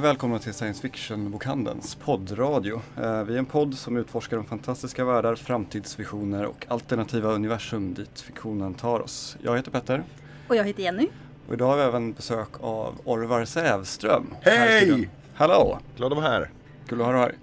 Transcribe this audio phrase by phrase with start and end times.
[0.00, 2.82] och välkomna till Science Fiction-bokhandelns poddradio.
[2.96, 8.20] Eh, vi är en podd som utforskar de fantastiska världar, framtidsvisioner och alternativa universum dit
[8.20, 9.36] fiktionen tar oss.
[9.42, 10.02] Jag heter Petter.
[10.48, 11.08] Och jag heter Jenny.
[11.48, 14.34] Och idag har vi även besök av Orvar Sävström.
[14.40, 15.10] Hej!
[15.34, 15.78] Hallå!
[15.96, 16.50] Glad att vara här.
[16.88, 17.34] Kul att ha dig här.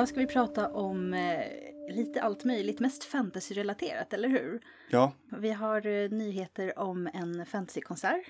[0.00, 1.44] Idag ska vi prata om eh,
[1.94, 4.60] lite allt möjligt, mest fantasy-relaterat, eller hur?
[4.90, 5.12] Ja.
[5.38, 8.24] Vi har eh, nyheter om en fantasykonsert.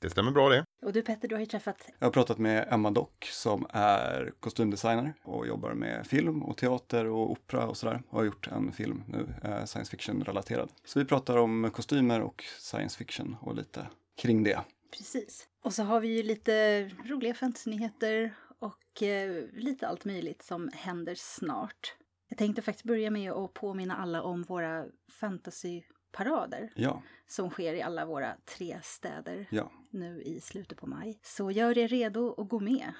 [0.00, 0.64] Det stämmer bra det.
[0.82, 1.88] Och du Petter, du har ju träffat...
[1.98, 7.06] Jag har pratat med Emma Dock som är kostymdesigner och jobbar med film och teater
[7.06, 8.02] och opera och sådär.
[8.08, 10.68] Och har gjort en film nu, eh, science fiction-relaterad.
[10.84, 13.86] Så vi pratar om kostymer och science fiction och lite
[14.22, 14.60] kring det.
[14.96, 15.48] Precis.
[15.64, 21.14] Och så har vi ju lite roliga fantasynyheter och eh, lite allt möjligt som händer
[21.14, 21.94] snart.
[22.28, 27.02] Jag tänkte faktiskt börja med att påminna alla om våra fantasyparader Ja.
[27.26, 31.18] som sker i alla våra tre städer Ja, nu i slutet på maj.
[31.22, 32.92] Så gör er redo att gå med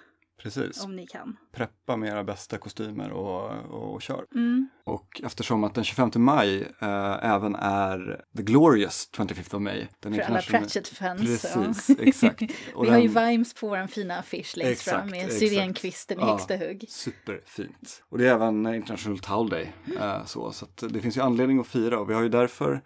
[0.42, 0.84] precis.
[0.84, 1.36] om ni kan.
[1.52, 3.50] Preppa med era bästa kostymer och,
[3.94, 4.24] och kör.
[4.34, 4.68] Mm.
[4.84, 9.86] Och eftersom att den 25 maj eh, även är The Glorious 25th of May.
[10.00, 11.20] Den För alla Pratchett-fans.
[11.20, 12.42] Precis, exakt.
[12.74, 16.20] Och Vi har ju Vimes på vår fina affisch längst Exakt, fram med syrenkvisten i
[16.20, 16.30] Ja.
[16.30, 16.84] högsta hugg.
[16.88, 18.02] Superfint.
[18.08, 19.72] Och det är även International Towel Day.
[20.00, 22.82] eh, så så det finns ju anledning att fira och vi har ju därför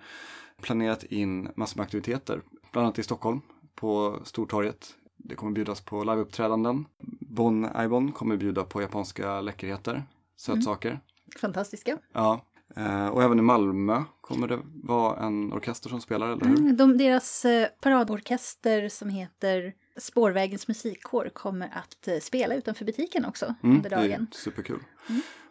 [0.63, 2.41] planerat in massor med aktiviteter.
[2.73, 3.41] Bland annat i Stockholm
[3.75, 4.95] på Stortorget.
[5.19, 6.85] Det kommer bjudas på liveuppträdanden.
[7.21, 10.03] Bon Aibon kommer bjuda på japanska läckerheter,
[10.37, 11.01] sötsaker.
[11.41, 11.99] Fantastiska.
[12.13, 12.45] Ja.
[12.77, 16.59] Eh, och även i Malmö kommer det vara en orkester som spelar, eller hur?
[16.59, 23.25] Mm, de, deras eh, paradorkester som heter Spårvägens musikkår kommer att eh, spela utanför butiken
[23.25, 24.27] också Mm, under det är dagen.
[24.33, 24.81] superkul.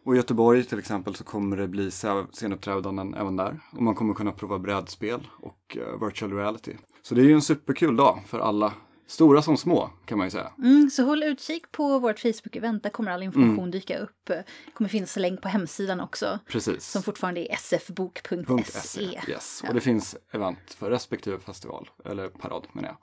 [0.04, 1.92] Och i Göteborg till exempel så kommer det bli
[2.32, 3.60] scenuppträdanden även där.
[3.72, 6.74] Och man kommer kunna prova brädspel och virtual reality.
[7.02, 8.74] Så det är ju en superkul dag för alla,
[9.08, 10.54] stora som små kan man ju säga.
[10.64, 13.72] Mm, så håll utkik på vårt Facebook-event, där kommer all information Mm.
[13.72, 14.12] dyka upp.
[14.26, 16.86] Det kommer finnas en länk på hemsidan också, Precis.
[16.88, 19.02] som fortfarande är sfbok.se.
[19.28, 19.60] Yes.
[19.64, 19.70] Ja.
[19.70, 22.98] Och det finns event för respektive festival, eller parad menar jag.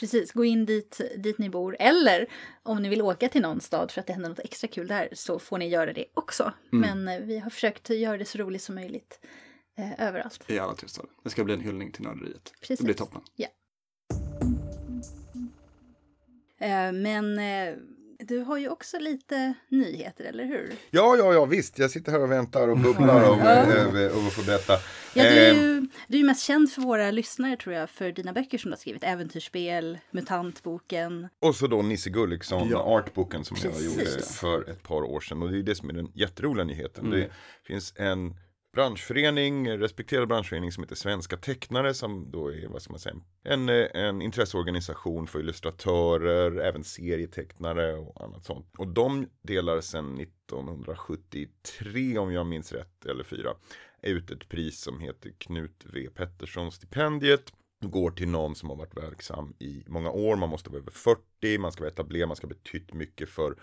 [0.00, 1.76] Precis, gå in dit, dit ni bor.
[1.78, 2.26] Eller
[2.62, 5.08] om ni vill åka till någon stad för att det händer något extra kul där
[5.12, 6.52] så får ni göra det också.
[6.72, 7.04] Mm.
[7.04, 9.20] Men eh, vi har försökt göra det så roligt som möjligt
[9.78, 10.40] eh, överallt.
[10.46, 11.10] I alla tre städer.
[11.22, 12.52] Det ska bli en hyllning till nörderiet.
[12.60, 12.78] Precis.
[12.78, 13.20] Det blir toppen.
[13.36, 13.46] Ja.
[16.92, 17.74] Men eh,
[18.18, 20.72] du har ju också lite nyheter, eller hur?
[20.90, 21.78] Ja, ja, ja, visst.
[21.78, 23.46] Jag sitter här och väntar och bubblar om, Ja.
[23.46, 24.72] över och får berätta.
[25.14, 28.12] Ja, du är Eh, ju du är mest känd för våra lyssnare tror jag, för
[28.12, 29.04] dina böcker som du har skrivit.
[29.04, 31.28] Äventyrsspel, Mutantboken.
[31.40, 32.78] Och så då Nisse Gulliksson, Ja.
[32.78, 33.86] artboken som jag Precis.
[33.98, 35.42] gjorde för ett par år sedan.
[35.42, 37.06] Och det är det som är den jätteroliga nyheten.
[37.06, 37.20] Mm.
[37.20, 37.28] Det
[37.66, 38.34] finns en
[38.76, 43.68] branschförening, respekterad branschförening som heter Svenska Tecknare som då är, vad ska man säga, en,
[43.68, 48.72] eh, en intresseorganisation för illustratörer, även serietecknare och annat sånt.
[48.78, 53.54] Och de delar sedan 1973 om jag minns rätt, eller fyra,
[54.02, 56.08] ut ett pris som heter Knut V.
[56.14, 57.52] Pettersson stipendiet.
[57.80, 61.58] Går till någon som har varit verksam i många år, man måste vara över 40,
[61.58, 63.56] man ska vara etablerad, man ska ha betytt mycket för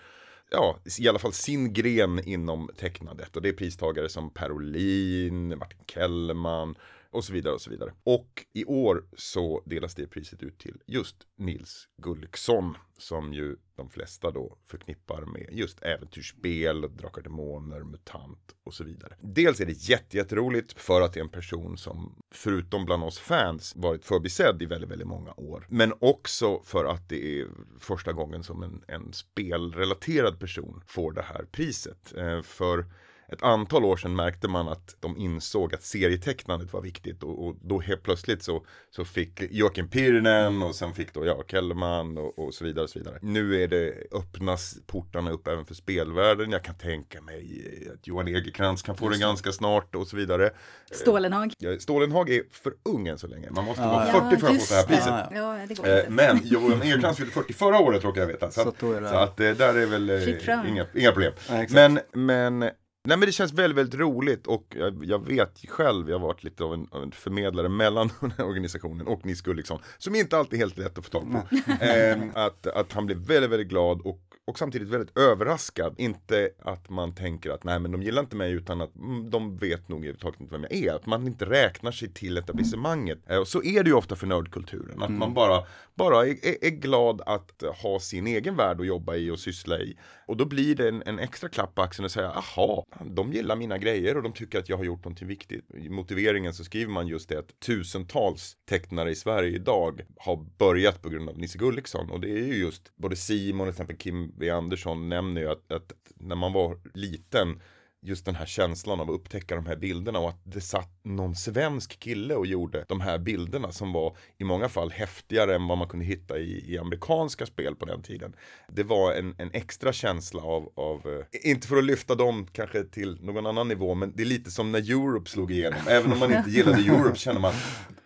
[0.50, 3.36] Ja, i alla fall sin gren inom tecknandet.
[3.36, 6.74] Och det är pristagare som Per Olin, Martin Kellman
[7.14, 7.92] och så vidare och så vidare.
[8.04, 13.90] Och i år så delas det priset ut till just Nils Gulliksson som ju de
[13.90, 19.16] flesta då förknippar med just äventyrsspel, Drakar och Demoner, MUTANT och så vidare.
[19.20, 23.72] Dels är det jättejätteroligt för att det är en person som förutom bland oss fans
[23.76, 25.66] varit förbisedd i väldigt, väldigt många år.
[25.68, 27.48] Men också för att det är
[27.78, 32.14] första gången som en, en spelrelaterad person får det här priset.
[32.16, 32.84] Eh, för
[33.28, 37.56] ett antal år sedan märkte man att de insåg att serietecknandet var viktigt och, och
[37.62, 42.38] då helt plötsligt så, så fick Joakim Pirnen och sen fick då jag Kellman och,
[42.38, 43.18] och så vidare och så vidare.
[43.22, 46.50] Nu är det öppnas portarna upp även för spelvärlden.
[46.50, 47.62] Jag kan tänka mig
[47.94, 50.50] att Johan Egerkrans kan få det ganska snart och så vidare.
[50.92, 51.52] Stålenhag.
[51.78, 53.50] Stålenhag är för ung än så länge.
[53.50, 54.30] Man måste Ja, vara ja.
[54.30, 55.06] 40 för att få det här priset.
[55.06, 56.10] Ja, Ja, det går Eh, inte.
[56.10, 58.50] Men Johan Egerkrans fyllde 40 förra året råkar jag veta.
[58.50, 61.32] Så, Så att, så att eh, där är väl eh, inga, inga problem.
[61.68, 62.70] Men, men
[63.06, 66.44] Nej men det känns väldigt, väldigt roligt och jag, jag vet själv, jag har varit
[66.44, 70.38] lite av en, av en förmedlare mellan den här organisationen och Nils Gulliksson, som inte
[70.38, 71.56] alltid är helt lätt att få tag på.
[71.84, 75.94] Ehm, att, att han blev väldigt, väldigt glad och och samtidigt väldigt överraskad.
[75.98, 79.56] Inte att man tänker att nej men de gillar inte mig utan att mm, de
[79.56, 80.94] vet nog överhuvudtaget inte vem jag är.
[80.94, 83.18] Att man inte räknar sig till etablissemanget.
[83.26, 85.02] Eh, och så är det ju ofta för nördkulturen.
[85.02, 89.14] Att man bara, bara är, är, är glad att ha sin egen värld att jobba
[89.14, 89.96] i och syssla i.
[90.26, 93.56] Och då blir det en, en extra klapp på axeln och säga, aha, de gillar
[93.56, 95.74] mina grejer och de tycker att jag har gjort någonting viktigt.
[95.74, 101.02] I motiveringen så skriver man just det att tusentals tecknare i Sverige idag har börjat
[101.02, 102.10] på grund av Nisse Gulliksson.
[102.10, 104.50] Och det är ju just, både Simon och till exempel Kim B.
[104.50, 107.60] Andersson nämner ju att, att när man var liten
[108.02, 111.34] just den här känslan av att upptäcka de här bilderna och att det satt någon
[111.34, 115.78] svensk kille och gjorde de här bilderna som var i många fall häftigare än vad
[115.78, 118.36] man kunde hitta i, i amerikanska spel på den tiden.
[118.68, 121.00] Det var en, en extra känsla av, av
[121.32, 124.50] eh, inte för att lyfta dem kanske till någon annan nivå, men det är lite
[124.50, 125.78] som när Europe slog igenom.
[125.88, 127.52] Även om man inte gillade Europe känner man,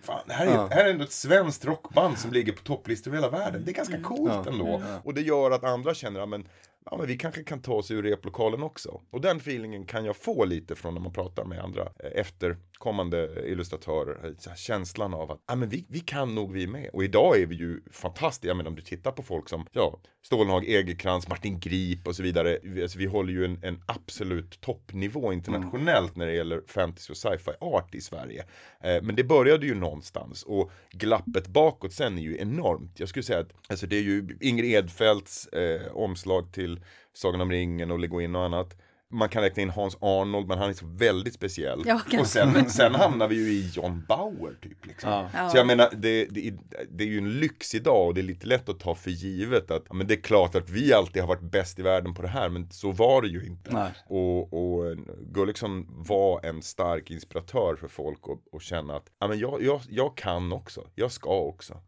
[0.02, 0.68] fan, här är, Ja.
[0.70, 3.62] här är ändå ett svenskt rockband som ligger på topplistor över hela världen.
[3.64, 4.52] Det är ganska coolt Ja.
[4.52, 4.82] ändå.
[5.04, 6.48] Och det gör att andra känner, men
[6.90, 9.00] ja, men vi kanske kan ta oss ur replokalen också.
[9.10, 12.20] Och den feelingen kan jag få lite från när man pratar med andra eh,
[12.88, 14.34] nytillkommande illustratörer.
[14.56, 16.90] Känslan av att ah, men vi, vi kan nog vi med.
[16.92, 18.54] Och idag är vi ju fantastiska.
[18.54, 22.58] Men om du tittar på folk som ja, Stålenhag, Egerkrans, Martin Grip och så vidare.
[22.62, 27.16] Vi, alltså, vi håller ju en, en absolut toppnivå internationellt när det gäller fantasy och
[27.16, 28.44] sci-fi art i Sverige.
[28.80, 33.00] Eh, men det började ju någonstans och glappet bakåt sen är ju enormt.
[33.00, 36.80] Jag skulle säga att alltså, det är ju Ingrid Edfeldts eh, omslag till
[37.12, 38.76] Sagan om ringen och Le in och annat.
[39.10, 41.82] Man kan räkna in Hans Arnold, men han är så väldigt speciell.
[41.86, 44.86] Ja, och sen, sen hamnar vi ju i John Bauer typ.
[44.86, 45.10] Liksom.
[45.10, 45.30] Ja.
[45.34, 45.48] Ja.
[45.48, 46.54] Så jag menar, det, det,
[46.90, 49.70] det är ju en lyx idag och det är lite lätt att ta för givet
[49.70, 52.22] att ja, men det är klart att vi alltid har varit bäst i världen på
[52.22, 53.72] det här, men så var det ju inte.
[53.72, 53.92] Nej.
[54.06, 59.38] Och, och Gulliksson var en stark inspiratör för folk och, och känna att ja, men
[59.38, 61.82] jag, jag, jag kan också, jag ska också.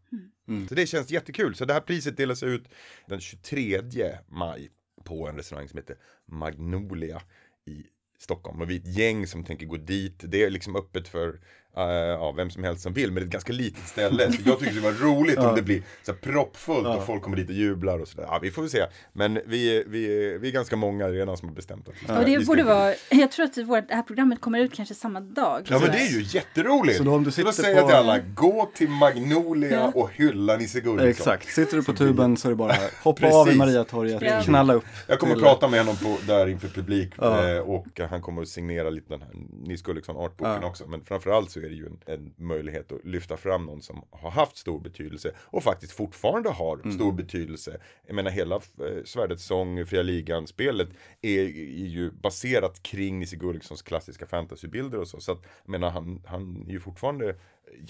[0.47, 0.67] Mm.
[0.67, 1.55] Så det känns jättekul.
[1.55, 2.63] Så det här priset delas ut
[3.07, 3.81] den 23
[4.27, 4.69] maj
[5.01, 7.21] på en restaurang som heter Magnolia
[7.65, 7.85] i
[8.17, 8.61] Stockholm.
[8.61, 10.23] Och vi är ett gäng som tänker gå dit.
[10.27, 11.39] Det är liksom öppet för
[11.77, 14.31] eh, ja, vem som helst som vill, men det är ett ganska litet ställe.
[14.31, 17.37] Så jag tycker det var roligt om det blir så här proppfullt och folk kommer
[17.37, 18.23] dit och jublar och sådär.
[18.27, 18.85] Ja, vi får väl se.
[19.13, 22.25] Men vi, är- vi, vi är ganska många redan som har bestämt att ska Och
[22.25, 25.61] det borde vara, jag tror att vårt, det här programmet kommer ut kanske samma dag.
[25.69, 26.97] Ja men det är ju jätteroligt!
[26.97, 29.71] Så då om du Så då sitter säger jag på- till alla, gå till Magnolia
[29.71, 29.91] Ja.
[29.95, 31.07] och hylla Nisse Gulliksson.
[31.07, 33.55] Exakt, sitter du på tuben så är det bara hoppa av i.
[33.55, 34.41] Mariatorget, Ja.
[34.41, 34.83] knalla upp.
[35.07, 37.49] Jag kommer att till- prata med honom på, där inför publik Ja.
[37.55, 39.29] eh, och han kommer att signera lite den här
[39.67, 40.67] Nils Gulliksson artboken Ja.
[40.67, 40.87] också.
[40.87, 44.31] Men framförallt så är det ju en, en möjlighet att lyfta fram någon som har
[44.31, 46.91] haft stor betydelse och faktiskt fortfarande har Mm.
[46.91, 47.77] stor betydelse.
[48.07, 50.89] Jag menar hela eh, Svärdets sång, Fria Ligan-spelet
[51.21, 55.19] är, är ju baserat kring Nisse Gullikssons klassiska fantasybilder och så.
[55.19, 57.35] Så att, jag menar han, han är ju fortfarande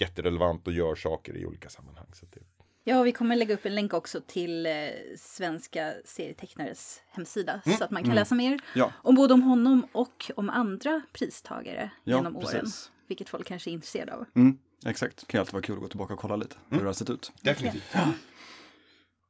[0.00, 2.06] jätterelevant och gör saker i olika sammanhang.
[2.12, 2.40] Så det,
[2.84, 4.72] Ja, och vi kommer lägga upp en länk också till eh,
[5.18, 8.60] svenska serietecknares hemsida så att man kan läsa mer Mm.
[8.74, 8.92] Ja.
[8.96, 12.46] om både om honom och om andra pristagare Ja, genom åren.
[12.46, 12.90] precis.
[13.12, 14.24] Vilket folk kanske är intresserade av.
[14.36, 16.78] Mm, exakt, det kan ju alltid vara kul att gå tillbaka och kolla lite hur
[16.78, 17.32] det har sett ut.
[17.40, 17.94] definitivt.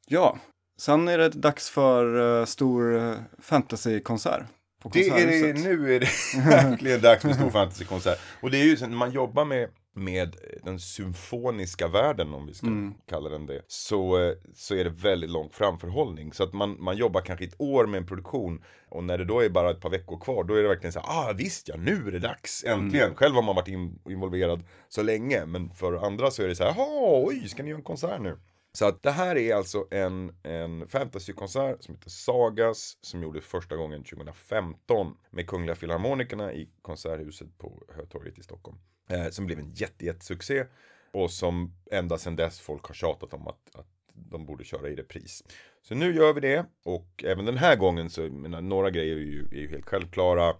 [0.06, 0.38] Ja,
[0.79, 4.46] sen är det dags för uh, stor uh, fantasykonsert
[4.82, 6.08] på Det är det, nu är det
[6.49, 8.19] verkligen dags för stor fantasykonsert.
[8.40, 12.55] Och det är ju så när man jobbar med, med den symfoniska världen, om vi
[12.55, 12.94] ska Mm.
[13.06, 16.33] kalla den det, så, så är det väldigt lång framförhållning.
[16.33, 19.41] Så att man, man jobbar kanske ett år med en produktion och när det då
[19.41, 21.77] är bara ett par veckor kvar, då är det verkligen så här, ah visst ja,
[21.77, 23.05] nu är det dags, äntligen.
[23.06, 23.17] Mm.
[23.17, 26.65] Själv har man varit in, involverad så länge, men för andra så är det så
[26.65, 28.39] här, jaha, oj, ska ni göra en konsert nu?
[28.75, 33.77] Så att det här är alltså en, en fantasykonsert som heter Sagas som gjordes första
[33.77, 38.79] gången 2015 med Kungliga Filharmonikerna i Konserthuset på Hötorget i Stockholm.
[39.09, 40.65] Eh, som blev en jätte, jättesuccé
[41.13, 44.97] och som ända sedan dess folk har tjatat om att, att de borde köra i
[44.97, 45.44] repris.
[45.82, 49.21] Så nu gör vi det och även den här gången så, menar, några grejer är
[49.21, 50.55] ju, är ju helt självklara.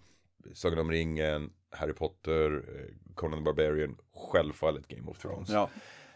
[0.55, 5.49] Sagan om ringen, Harry Potter, eh, Conan the Barbarian, självfallet Game of Thrones.
[5.51, 5.71] Ja,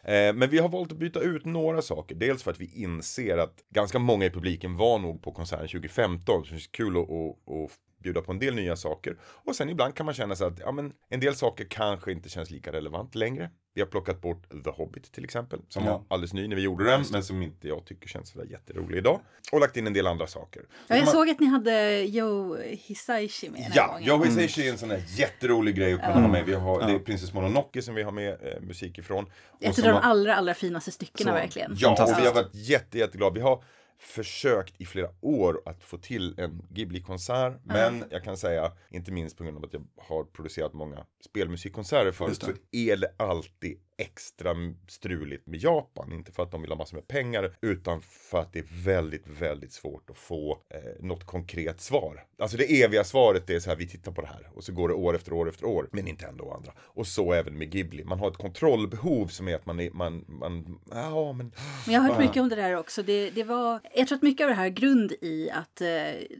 [0.06, 2.14] Eh, Men vi har valt att byta ut några saker.
[2.14, 6.34] Dels för att vi inser att ganska många i publiken var nog på konserten 2015.
[6.34, 9.16] Så det känns kul att, att, att bjuda på en del nya saker.
[9.22, 12.28] Och sen ibland kan man känna sig att ja, men en del saker kanske inte
[12.28, 13.50] känns lika relevant längre.
[13.74, 15.60] Vi har plockat bort The Hobbit till exempel.
[15.68, 15.90] Som Ja.
[15.90, 17.04] var alldeles ny när vi gjorde den.
[17.12, 19.20] Men som inte jag tycker känns sådär jätterolig idag.
[19.52, 20.62] Och lagt in en del andra saker.
[20.88, 24.04] Ja, jag Man- såg att ni hade Joe Hisaishi med Ja, gången.
[24.04, 26.20] Joe Hisaishi är en sån här jätterolig grej att kunna Ja.
[26.20, 26.44] ha med.
[26.46, 26.98] Vi har, Det är Ja.
[26.98, 29.24] Princess Mononoke som vi har med eh, musik ifrån.
[29.48, 31.72] Och Ett av de allra, allra finaste styckena verkligen.
[31.78, 33.34] Ja, och vi har varit jätte, jätteglada.
[33.34, 33.62] Vi har
[33.98, 37.60] försökt i flera år att få till en Ghibli-konsert.
[37.64, 42.12] Men jag kan säga, inte minst på grund av att jag har producerat många spelmusikkonserter
[42.12, 44.54] förut, så är det alltid extra
[44.88, 46.12] struligt med Japan.
[46.12, 49.26] Inte för att de vill ha massor med pengar utan för att det är väldigt,
[49.26, 52.24] väldigt svårt att få eh, något konkret svar.
[52.38, 54.88] Alltså det eviga svaret är så här, vi tittar på det här och så går
[54.88, 56.72] det år efter år efter år med Nintendo och andra.
[56.78, 58.04] Och så även med Ghibli.
[58.04, 61.52] Man har ett kontrollbehov som är att man är, man, man, ja men.
[61.84, 63.02] Men jag har hört mycket om det där också.
[63.02, 65.86] Det, det var, jag tror att mycket av det här grund i att eh,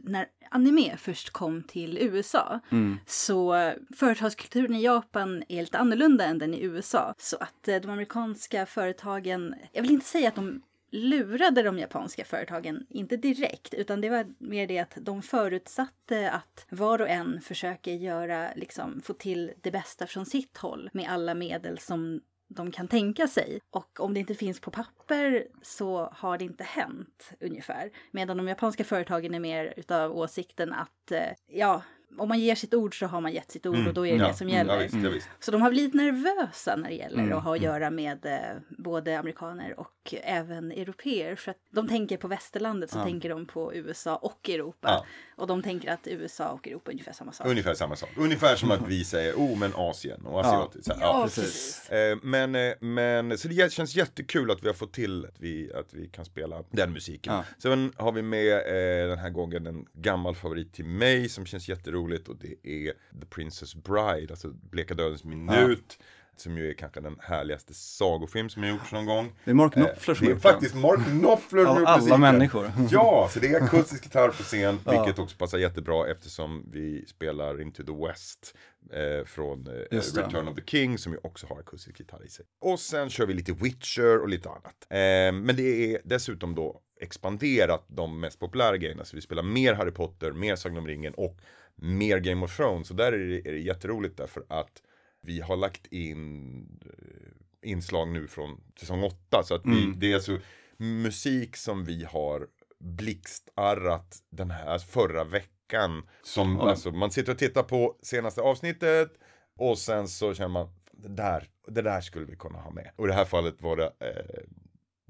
[0.03, 2.97] när anime först kom till USA Mm.
[3.05, 7.13] så företagskulturen i Japan är lite annorlunda än den i USA.
[7.17, 12.25] Så att eh, de amerikanska företagen, jag vill inte säga att de lurade de japanska
[12.25, 17.41] företagen, inte direkt, utan det var mer det att de förutsatte att var och en
[17.41, 22.71] försöker göra, liksom, få till det bästa från sitt håll med alla medel som de
[22.71, 23.59] kan tänka sig.
[23.69, 27.91] Och om det inte finns på papper så har det inte hänt ungefär.
[28.11, 31.81] Medan de japanska företagen är mer utav åsikten att eh, ja,
[32.17, 34.19] om man ger sitt ord så har man gett sitt ord och då är det
[34.19, 34.73] ja, det som mm, gäller.
[34.73, 35.29] Ja, visst, ja, visst.
[35.39, 38.61] Så de har blivit nervösa när det gäller Mm, att ha att göra med eh,
[38.77, 41.35] både amerikaner och även europeer.
[41.35, 43.03] För att de tänker på västerlandet så Ja.
[43.03, 44.87] tänker de på USA och Europa.
[44.87, 45.05] Ja.
[45.35, 47.47] Och de tänker att USA och Europa är ungefär samma sak.
[47.47, 48.09] Ungefär samma sak.
[48.17, 50.91] Ungefär som att vi säger, oh men Asien och asiatiskt.
[50.99, 51.89] Ja, precis.
[51.89, 55.73] Eh, Men, eh, men så det känns jättekul att vi har fått till att vi,
[55.73, 57.33] att vi kan spela den musiken.
[57.33, 57.43] Ja.
[57.57, 61.69] Sen har vi med eh, den här gången en gammal favorit till mig som känns
[61.97, 62.55] jätteroligt och det
[62.87, 65.99] är The Princess Bride, alltså Bleka Dödens minut.
[66.39, 69.31] Som ju är kanske den härligaste sagofilm som har gjorts någon gång.
[69.45, 71.97] Det är Mark Eh, Knopfler som Det har är faktiskt Mark Knopfler som Av alla
[71.97, 72.21] musiken.
[72.21, 72.71] människor.
[72.91, 74.91] Ja, så det är akustisk gitarr på scen, Ja.
[75.03, 78.55] vilket också passar jättebra eftersom vi spelar Into the West
[78.93, 79.97] eh, från eh, det.
[80.17, 82.45] Return of the King som ju också har akustisk gitarr i sig.
[82.61, 84.87] Och sen kör vi lite Witcher och lite annat.
[84.89, 84.97] Eh,
[85.45, 89.91] men det är dessutom då expanderat de mest populära grejerna, så vi spelar mer Harry
[89.91, 91.37] Potter, mer Sagan om ringen och
[91.81, 92.87] mer Game of Thrones.
[92.87, 94.81] Så där är det, är det jätteroligt därför att
[95.21, 99.43] vi har lagt in eh, inslag nu från säsong 8.
[99.43, 99.99] Så att vi, Mm.
[99.99, 100.39] det är alltså
[100.77, 102.47] musik som vi har
[102.79, 106.03] blixtarrat den här förra veckan.
[106.23, 106.69] Som, Ja.
[106.69, 109.11] alltså, man sitter och tittar på senaste avsnittet
[109.57, 112.91] och sen så känner man det där, det där skulle vi kunna ha med.
[112.95, 114.43] Och i det här fallet var det eh,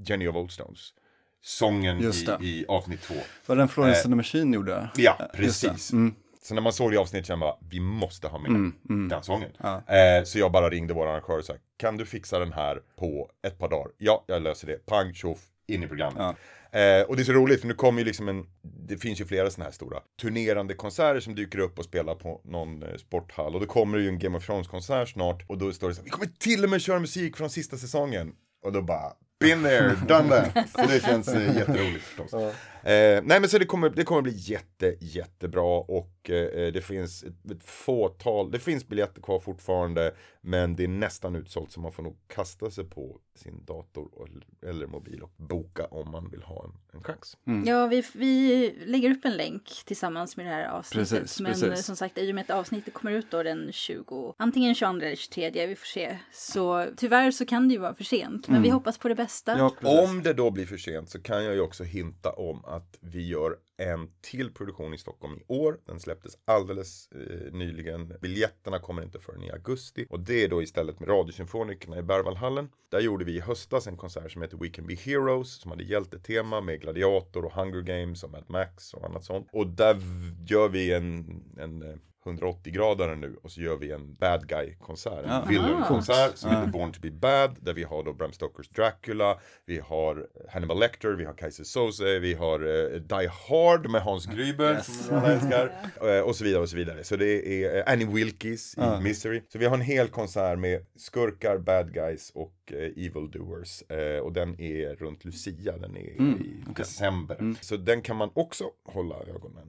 [0.07, 0.93] Jenny of Oldstones.
[1.41, 3.15] Sången i, i avsnitt två.
[3.45, 4.89] Vad den Florence and the Machine gjorde.
[4.95, 5.37] Ja, det.
[5.37, 5.91] precis.
[5.93, 6.15] Mm.
[6.47, 8.73] Så när man såg det i avsnittet kände man bara, vi måste ha med Mm,
[8.89, 9.09] mm.
[9.09, 9.49] den sången.
[9.57, 9.83] Ja.
[9.95, 13.29] Eh, så jag bara ringde vår arrangör och sa, kan du fixa den här på
[13.47, 13.91] ett par dagar?
[13.97, 14.85] Ja, jag löser det.
[14.85, 16.35] Pang, tjoff, in i programmet.
[16.71, 16.79] Ja.
[16.79, 19.25] Eh, och det är så roligt för nu kommer ju liksom en, det finns ju
[19.25, 23.55] flera sådana här stora turnerande konserter som dyker upp och spelar på någon eh, sporthall.
[23.55, 25.95] Och då kommer det ju en Game of Thrones konsert snart och då står det
[25.95, 28.33] så här, vi kommer till och med köra musik från sista säsongen.
[28.65, 30.69] Och då bara, been there, done that.
[30.75, 32.53] Så det känns eh, jätteroligt förstås.
[32.83, 37.23] Eh, nej men så det kommer, det kommer bli jätte, jättebra och eh, det finns
[37.23, 40.11] ett, ett fåtal, det finns biljetter kvar fortfarande
[40.47, 44.27] men det är nästan utsålt så man får nog kasta sig på sin dator och,
[44.69, 47.37] eller mobil och boka om man vill ha en, en chans.
[47.65, 51.09] Ja, vi, vi lägger upp en länk tillsammans med det här avsnittet.
[51.09, 51.67] Precis, Men precis.
[51.67, 55.05] eh, som sagt, i och med att avsnittet kommer ut då den 20, antingen 22
[55.05, 56.17] eller 23, vi får se.
[56.33, 59.51] Så tyvärr så kan det ju vara för sent, men vi hoppas på det bästa.
[59.51, 59.69] Mm.
[59.81, 60.03] Ja.
[60.03, 63.27] Om det då blir för sent så kan jag ju också hinta om att vi
[63.27, 65.79] gör en till produktion i Stockholm i år.
[65.85, 68.13] Den släpptes alldeles eh, nyligen.
[68.21, 70.05] Biljetterna kommer inte förrän i augusti.
[70.09, 72.69] Och det är då istället med Radiosymfonikerna i Berwaldhallen.
[72.89, 75.61] Där gjorde vi i höstas en konsert som heter We Can Be Heroes.
[75.61, 79.47] Som hade hjältetema med Gladiator och Hunger Games och Mad Max och annat sånt.
[79.51, 80.01] Och där
[80.47, 81.95] gör vi en, en eh,
[82.25, 85.45] 180-gradare nu och så gör vi en bad guy-konsert, en Ja.
[85.49, 89.79] villain-konsert som heter Born to be bad, där vi har då Bram Stokers Dracula, vi
[89.79, 94.73] har Hannibal Lecter, vi har Kaiser Soze, vi har eh, Die Hard med Hans Gruber
[94.73, 95.05] Yes.
[95.07, 95.71] som alla älskar,
[96.17, 97.03] eh, och så vidare och så vidare.
[97.03, 98.81] Så det är eh, Annie Wilkes i.
[99.03, 99.41] Misery.
[99.49, 102.53] Så vi har en hel konsert med skurkar, bad guys och
[102.95, 103.83] evil doers.
[104.23, 106.73] Och den är runt Lucia, den är Mm, i okej.
[106.75, 107.55] december.
[107.61, 109.67] Så den kan man också hålla ögonen.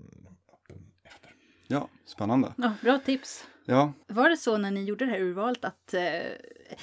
[1.69, 2.55] Ja, spännande.
[2.57, 3.45] Ja, bra tips.
[3.71, 5.95] Ja, Var det så när ni gjorde det här urvalet att...
[5.95, 6.01] Eh,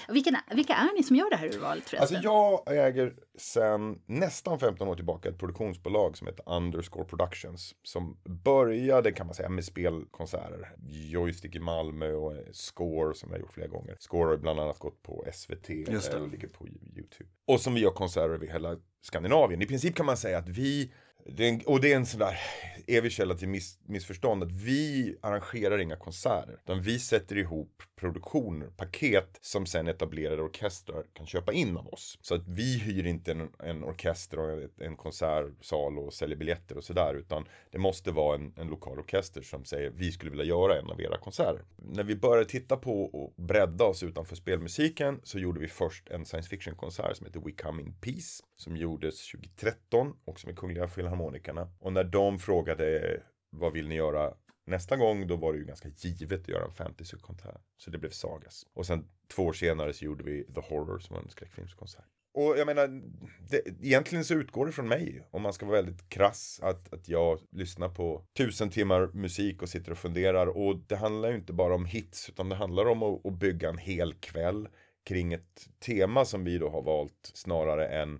[0.08, 2.18] vilka, vilka är ni som gör det här urvalet förresten?
[2.18, 7.76] Alltså jag äger sen nästan 15 år tillbaka ett produktionsbolag som heter Underscore Productions.
[7.84, 10.76] Som började kan man säga med spelkonserter.
[10.88, 13.96] Joystick i Malmö och eh, Score som jag har gjort flera gånger.
[14.00, 17.30] Score har bland annat gått på SVT eh, och ligger på YouTube.
[17.48, 19.62] Och som vi gör konserter över hela Skandinavien.
[19.62, 20.92] I princip kan man säga att vi
[21.30, 22.40] det en, och det är en sån där
[22.88, 26.58] evig källa till miss, missförstånd att vi arrangerar inga konserter.
[26.64, 32.18] Utan vi sätter ihop produktioner, paket som sen etablerade orkestrar kan köpa in av oss.
[32.22, 36.84] Så att vi hyr inte en, en orkester och en konsertsal och säljer biljetter och
[36.84, 37.16] sådär.
[37.16, 40.90] Utan det måste vara en, en lokal orkester som säger vi skulle vilja göra en
[40.90, 41.64] av era konserter.
[41.76, 46.26] När vi började titta på och bredda oss utanför spelmusiken så gjorde vi först en
[46.26, 48.44] science fiction konsert som heter We Come In Peace.
[48.58, 51.70] Som gjordes 2013 också med Kungliga harmonikerna.
[51.80, 53.18] Och när de frågade
[53.50, 54.34] vad vill ni göra
[54.66, 57.62] nästa gång, då var det ju ganska givet att göra en fantasykonsert.
[57.78, 58.66] Så det blev Sagas.
[58.74, 62.06] Och sen två år senare så gjorde vi The Horror som var en skräckfilmskonsert.
[62.34, 63.02] Och jag menar,
[63.50, 67.10] det, egentligen så utgår det från mig, om man ska vara väldigt krass, att, att
[67.10, 70.48] jag lyssnar på tusen timmar musik och sitter och funderar.
[70.48, 73.70] Och det handlar ju inte bara om hits, utan det handlar om att, att bygga
[73.70, 74.68] en hel kväll
[75.06, 78.20] kring ett tema som vi då har valt snarare än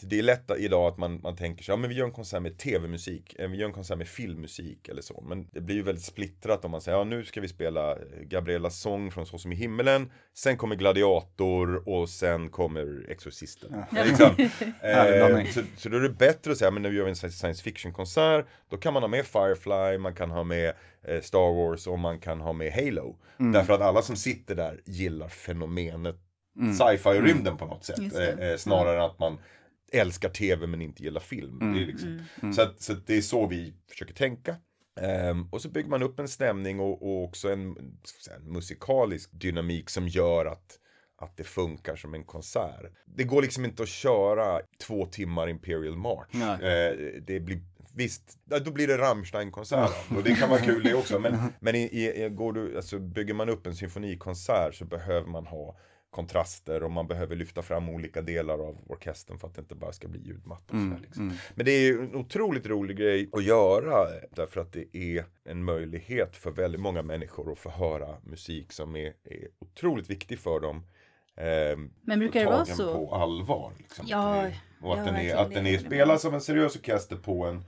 [0.00, 2.12] så det är lätt idag att man, man tänker sig, ja men vi gör en
[2.12, 5.24] konsert med tv-musik, vi gör en konsert med filmmusik eller så.
[5.28, 8.80] Men det blir ju väldigt splittrat om man säger, ja nu ska vi spela Gabrielas
[8.80, 13.84] sång från Så som i himmelen, sen kommer Gladiator och sen kommer Exorcisten.
[13.90, 14.04] Ja.
[14.04, 14.26] Liksom.
[14.82, 18.46] eh, så, så då är det bättre att säga, men vi gör en science fiction-konsert,
[18.68, 20.72] då kan man ha med Firefly, man kan ha med
[21.08, 23.16] eh, Star Wars och man kan ha med Halo.
[23.40, 23.52] Mm.
[23.52, 26.16] Därför att alla som sitter där gillar fenomenet
[26.58, 26.74] mm.
[26.74, 27.56] sci-fi-rymden mm.
[27.56, 28.14] på något sätt.
[28.14, 29.38] Eh, eh, snarare än att man
[29.92, 31.60] älskar tv men inte gillar film.
[31.60, 31.74] Mm.
[31.74, 32.24] Det är liksom, mm.
[32.42, 32.52] mm.
[32.52, 34.56] Så, att, så att det är så vi försöker tänka.
[35.30, 37.68] Um, och så bygger man upp en stämning och, och också en,
[38.36, 40.78] en, musikalisk dynamik som gör att,
[41.16, 42.92] att det funkar som en konsert.
[43.06, 46.34] Det går liksom inte att köra två timmar Imperial March.
[46.34, 47.60] Uh, det blir
[47.98, 51.18] Visst, då blir det Rammstein-konsert och det kan vara kul det också.
[51.18, 55.46] Men, men i, i, går du, alltså, bygger man upp en symfonikonsert så behöver man
[55.46, 55.78] ha
[56.16, 59.92] kontraster och man behöver lyfta fram olika delar av orkestern för att det inte bara
[59.92, 60.76] ska bli ljudmatta.
[60.76, 61.22] Mm, liksom.
[61.22, 61.36] mm.
[61.54, 65.64] Men det är ju en otroligt rolig grej att göra därför att det är en
[65.64, 70.60] möjlighet för väldigt många människor att få höra musik som är, är otroligt viktig för
[70.60, 70.76] dem.
[71.36, 72.94] Eh, Men brukar det vara så?
[72.94, 73.72] på allvar.
[73.78, 74.06] Liksom.
[74.08, 77.44] Ja, och att, ja, den är, att den är spelad som en seriös orkester på
[77.44, 77.64] en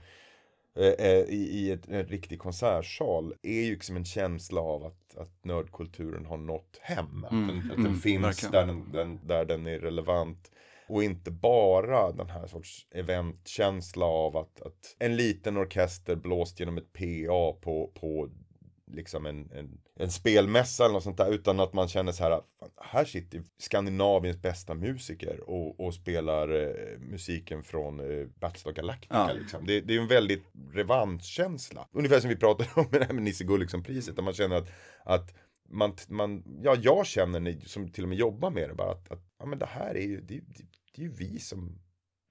[1.29, 6.25] i, i ett, en riktig konsertsal är ju liksom en känsla av att, att nördkulturen
[6.25, 7.23] har nått hem.
[7.25, 10.51] Att, mm, den, att den mm, finns där den, den, där den är relevant.
[10.89, 16.77] Och inte bara den här sorts eventkänsla av att, att en liten orkester blåst genom
[16.77, 18.29] ett PA på, på
[18.89, 21.33] liksom en, en, en spelmässa eller något sånt där.
[21.33, 22.41] Utan att man känner så här,
[22.77, 29.15] här sitter Skandinaviens bästa musiker och, och spelar eh, musiken från eh, Battlestar Galactica.
[29.15, 29.33] Ja.
[29.33, 29.65] Liksom.
[29.65, 31.87] Det, det är en väldigt revanschkänsla.
[31.91, 34.15] Ungefär som vi pratade om med, med Nisse Gulliksson-priset.
[34.15, 34.69] Där man känner att,
[35.03, 35.35] att
[35.69, 39.23] man, man, ja, jag känner, som till och med jobbar med det, bara att, att
[39.39, 40.63] ja, men det här är ju, det, det,
[40.95, 41.79] det är ju vi som,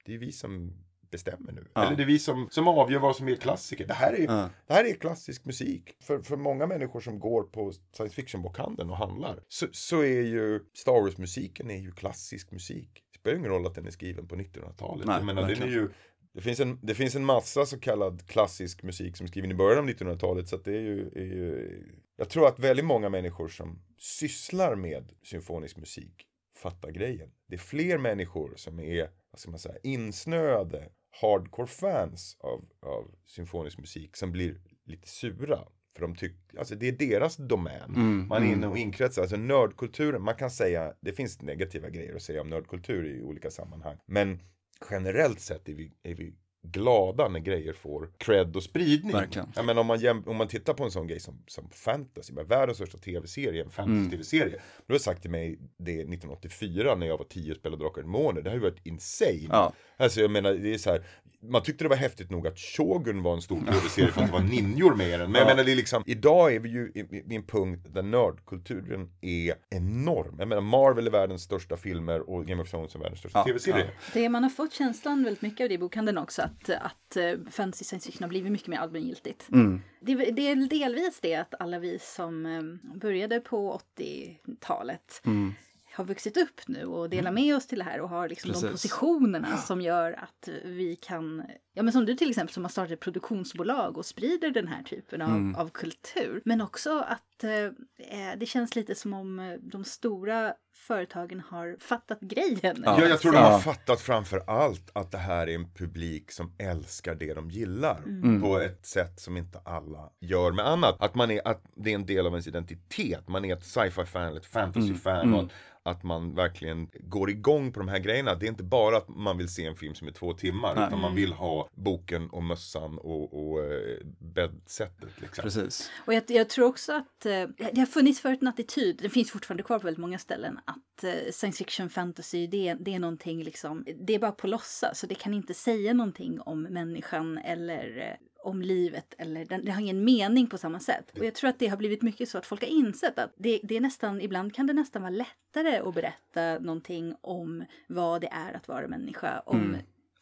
[0.04, 1.66] det är vi som bestämmer nu.
[1.74, 1.86] Ja.
[1.86, 3.86] Eller det är vi som, som avgör vad som är klassiker.
[3.86, 4.50] Det här är, ja.
[4.66, 5.94] det här är klassisk musik.
[6.00, 10.60] För, för många människor som går på science fiction-bokhandeln och handlar så, så är ju
[10.74, 13.04] Star Wars-musiken är ju klassisk musik.
[13.12, 15.06] Det spelar ingen roll att den är skriven på 1900-talet.
[15.06, 15.88] Jag menar, den är ju,
[16.34, 19.54] det, finns en, det finns en massa så kallad klassisk musik som är skriven i
[19.54, 20.48] början av 1900-talet.
[20.48, 21.82] Så det är ju, är ju,
[22.16, 27.30] jag tror att väldigt många människor som sysslar med symfonisk musik fattar grejen.
[27.48, 33.78] Det är fler människor som är vad ska man säga, insnöade hardcore-fans av, av symfonisk
[33.78, 35.58] musik som blir lite sura.
[35.94, 37.94] För de tycker, alltså det är deras domän.
[37.94, 38.70] Mm, man är inne mm.
[38.70, 39.22] och inkretsar.
[39.22, 43.50] Alltså nördkulturen, man kan säga, det finns negativa grejer att säga om nördkultur i olika
[43.50, 43.96] sammanhang.
[44.06, 44.42] Men
[44.90, 49.12] generellt sett är vi, är vi glada när grejer får cred och spridning.
[49.12, 49.52] Verkligen.
[49.56, 52.78] Ja, men om, man om man tittar på en sån grej som, som fantasy, världens
[52.78, 54.46] största tv-serie, en fantasy-tv-serie.
[54.46, 54.60] Mm.
[54.86, 58.06] Du har sagt till mig det 1984 när jag var 10 och spelade Drakar och
[58.06, 58.42] Demoner.
[58.42, 59.48] Det har ju varit insane.
[59.50, 59.72] Ja.
[59.96, 61.04] Alltså jag menar, det är så här,
[61.42, 64.32] man tyckte det var häftigt nog att Shogun var en stor tv-serie för att det
[64.32, 65.32] var ninjor med den.
[65.32, 65.38] Men ja.
[65.38, 67.00] jag menar, det är liksom, idag är vi ju i,
[67.32, 70.36] i en punkt där nördkulturen är enorm.
[70.38, 73.44] Jag menar, Marvel är världens största filmer och Game of Thrones är världens största ja.
[73.44, 73.84] tv-serie.
[73.84, 73.92] Ja.
[74.14, 77.50] Det man har fått känslan väldigt mycket av det i bokhandeln också, att, att uh,
[77.50, 79.48] fantasy science fiction har blivit mycket mer allmängiltigt.
[79.52, 79.80] Mm.
[80.00, 85.54] Det, det, är delvis det att alla vi som um, började på 80-talet mm
[85.98, 87.44] har vuxit upp nu och delar mm.
[87.44, 91.42] med oss till det här och har liksom de positionerna som gör att vi kan,
[91.74, 95.22] ja men som du till exempel som har startat produktionsbolag och sprider den här typen
[95.22, 95.54] av, mm.
[95.54, 96.42] av kultur.
[96.44, 101.76] Men också att att eh, det känns lite som om eh, de stora företagen har
[101.80, 102.82] fattat grejen.
[102.84, 106.52] Ja, jag tror de har fattat framför allt att det här är en publik som
[106.58, 108.02] älskar det de gillar.
[108.06, 108.42] Mm.
[108.42, 110.96] På ett sätt som inte alla gör med annat.
[110.98, 113.28] Att, man är, att det är en del av ens identitet.
[113.28, 115.34] Man är ett sci-fi fan eller ett fantasy fan.
[115.34, 115.50] Och att,
[115.82, 118.34] att man verkligen går igång på de här grejerna.
[118.34, 120.74] Det är inte bara att man vill se en film som är två timmar.
[120.74, 120.86] Nej.
[120.86, 125.20] Utan man vill ha boken och mössan och, och eh, bäddsättet.
[125.20, 125.42] Liksom.
[125.42, 125.90] Precis.
[126.06, 129.30] Och jag, jag tror också att eh, det har funnits förut en attityd, det finns
[129.30, 132.98] fortfarande kvar på väldigt många ställen, att eh, science fiction fantasy det, är- det är
[132.98, 137.38] någonting liksom, det är bara på låtsas så det kan inte säga någonting om människan
[137.38, 141.18] eller eh, om livet eller den, det har ingen mening på samma sätt.
[141.18, 143.60] Och jag tror att det har blivit mycket så att folk har insett att det,
[143.62, 148.28] det är nästan, ibland kan det nästan vara lättare att berätta någonting om vad det
[148.32, 149.76] är att vara människa, om,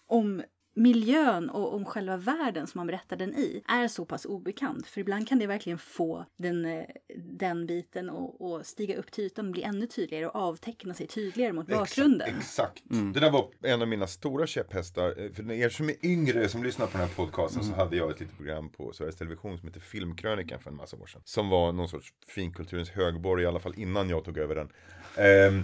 [0.07, 0.43] om
[0.77, 4.87] miljön och om själva världen som man berättar den i är så pass obekant.
[4.87, 6.85] För ibland kan det verkligen få den, eh,
[7.17, 11.53] den biten att stiga upp till ytan och bli ännu tydligare och avteckna sig tydligare
[11.53, 12.29] mot bakgrunden.
[12.29, 12.79] Exakt.
[12.79, 13.15] exakt.
[13.15, 15.15] Det där var en av mina stora käpphästar.
[15.25, 18.11] Eh, För er som är yngre som lyssnar på den här podcasten så hade jag
[18.11, 21.21] ett litet program på Sveriges Television som heter Filmkrönikan för en massa år sedan.
[21.25, 24.69] Som var någon sorts finkulturens högborg i alla fall innan jag tog över den.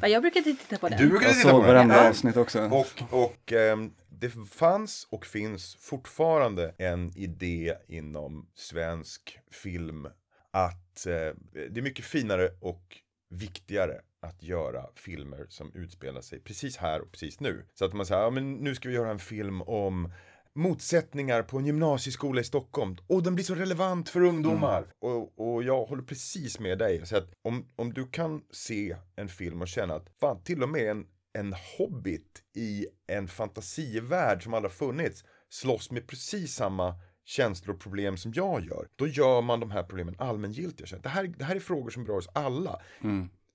[0.02, 0.98] Ja, Jag brukar titta på den.
[0.98, 1.74] du brukade Jag titta på såg den.
[1.74, 2.08] varenda Ja.
[2.08, 2.60] avsnitt också.
[2.70, 3.90] Och, och ehm,
[4.22, 10.06] det fanns och finns fortfarande en idé inom svensk film
[10.50, 12.96] att eh, det är mycket finare och
[13.30, 17.66] viktigare att göra filmer som utspelar sig precis här och precis nu.
[17.74, 20.12] Så att man säger, ja men nu ska vi göra en film om
[20.54, 22.96] motsättningar på en gymnasieskola i Stockholm.
[23.06, 24.86] Och den blir så relevant för ungdomar.
[24.98, 27.06] Och, och jag håller precis med dig.
[27.06, 30.68] Så att om, om du kan se en film och känna att fan, till och
[30.68, 36.94] med en, en hobbit i en fantasivärld som aldrig har funnits slåss med precis samma
[37.24, 38.88] känslor och problem som jag gör.
[38.96, 40.98] Då gör man de här problemen allmängiltiga.
[41.02, 42.82] Det här, det här är frågor som berör oss alla.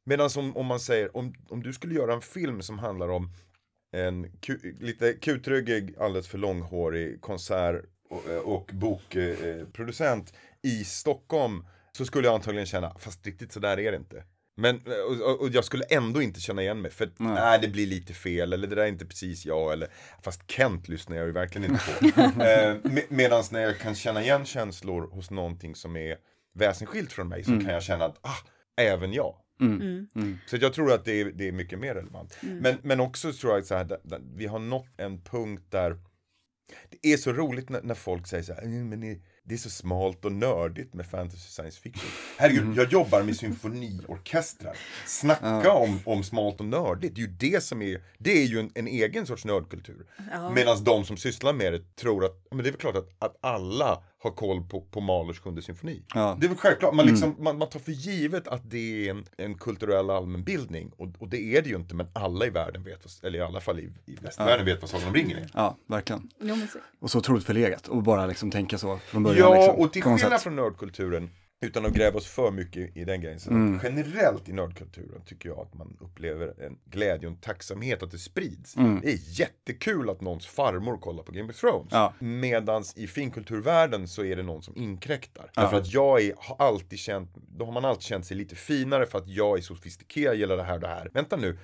[0.06, 3.34] Medan om, om man säger, om, om du skulle göra en film som handlar om
[3.92, 12.28] en ku, lite kutryggig, alldeles för långhårig konsert och, och bokproducent i Stockholm så skulle
[12.28, 14.24] jag antagligen känna, fast riktigt så där är det inte.
[14.60, 17.34] Men, och, och- och jag skulle ändå inte känna igen mig, för Nej.
[17.34, 17.60] nej.
[17.62, 19.88] det blir lite fel, eller det där är inte precis jag, eller
[20.22, 22.20] fast Kent lyssnar jag ju verkligen inte på.
[22.44, 26.18] eh, med, Medan när jag kan känna igen känslor hos någonting som är
[26.56, 28.38] väsensskilt från mig, så kan jag känna att, ah,
[28.82, 29.36] även jag.
[29.62, 30.08] Mm.
[30.48, 32.38] Så att jag tror att det är, det är mycket mer relevant.
[32.42, 35.98] Men, men också tror jag så här, där- där- vi har nått en punkt där
[36.90, 39.58] det är så roligt när, när folk säger så här, "Mm, men det, det är
[39.58, 42.10] så smalt och nördigt med fantasy science fiction.
[42.38, 44.78] Herregud, jag jobbar med symfoniorkestrar.
[45.06, 48.60] Snacka om, om smalt och nördigt, det är ju det som är, det är ju
[48.60, 50.06] en, en egen sorts nördkultur.
[50.32, 50.50] Ja.
[50.50, 53.38] Medan de som sysslar med det tror att, men det är väl klart att, att
[53.42, 56.04] alla har koll på, på Mahlers sjunde symfoni.
[56.14, 56.38] Ja.
[56.40, 59.26] Det är väl självklart, man, liksom, man, man tar för givet att det är en,
[59.38, 60.92] en kulturell allmänbildning.
[60.98, 63.42] Och, och det är det ju inte, men alla i världen vet, vad, eller i
[63.42, 65.50] alla fall i, i västvärlden vet vad Sagan om ringen är.
[65.54, 66.30] Ja, verkligen.
[67.00, 69.52] Och så otroligt förlegat och bara liksom tänka så från början.
[69.52, 71.30] Ja, liksom, och till skillnad från nördkulturen,
[71.62, 73.80] utan att gräva oss för mycket i den grejen, så Mm.
[73.84, 78.18] generellt i nördkulturen tycker jag att man upplever en glädje och en tacksamhet att det
[78.18, 78.76] sprids.
[78.78, 79.00] Mm.
[79.02, 81.88] Det är jättekul att någons farmor kollar på Game of Thrones.
[81.92, 82.14] Ja.
[82.20, 85.52] Medans i finkulturvärlden så är det någon som inkräktar.
[85.56, 85.62] Ja.
[85.62, 89.06] Därför att jag är, har alltid känt, då har man alltid känt sig lite finare
[89.06, 91.10] för att jag är sofistikerad, gillar det här och det här.
[91.14, 91.58] Vänta nu,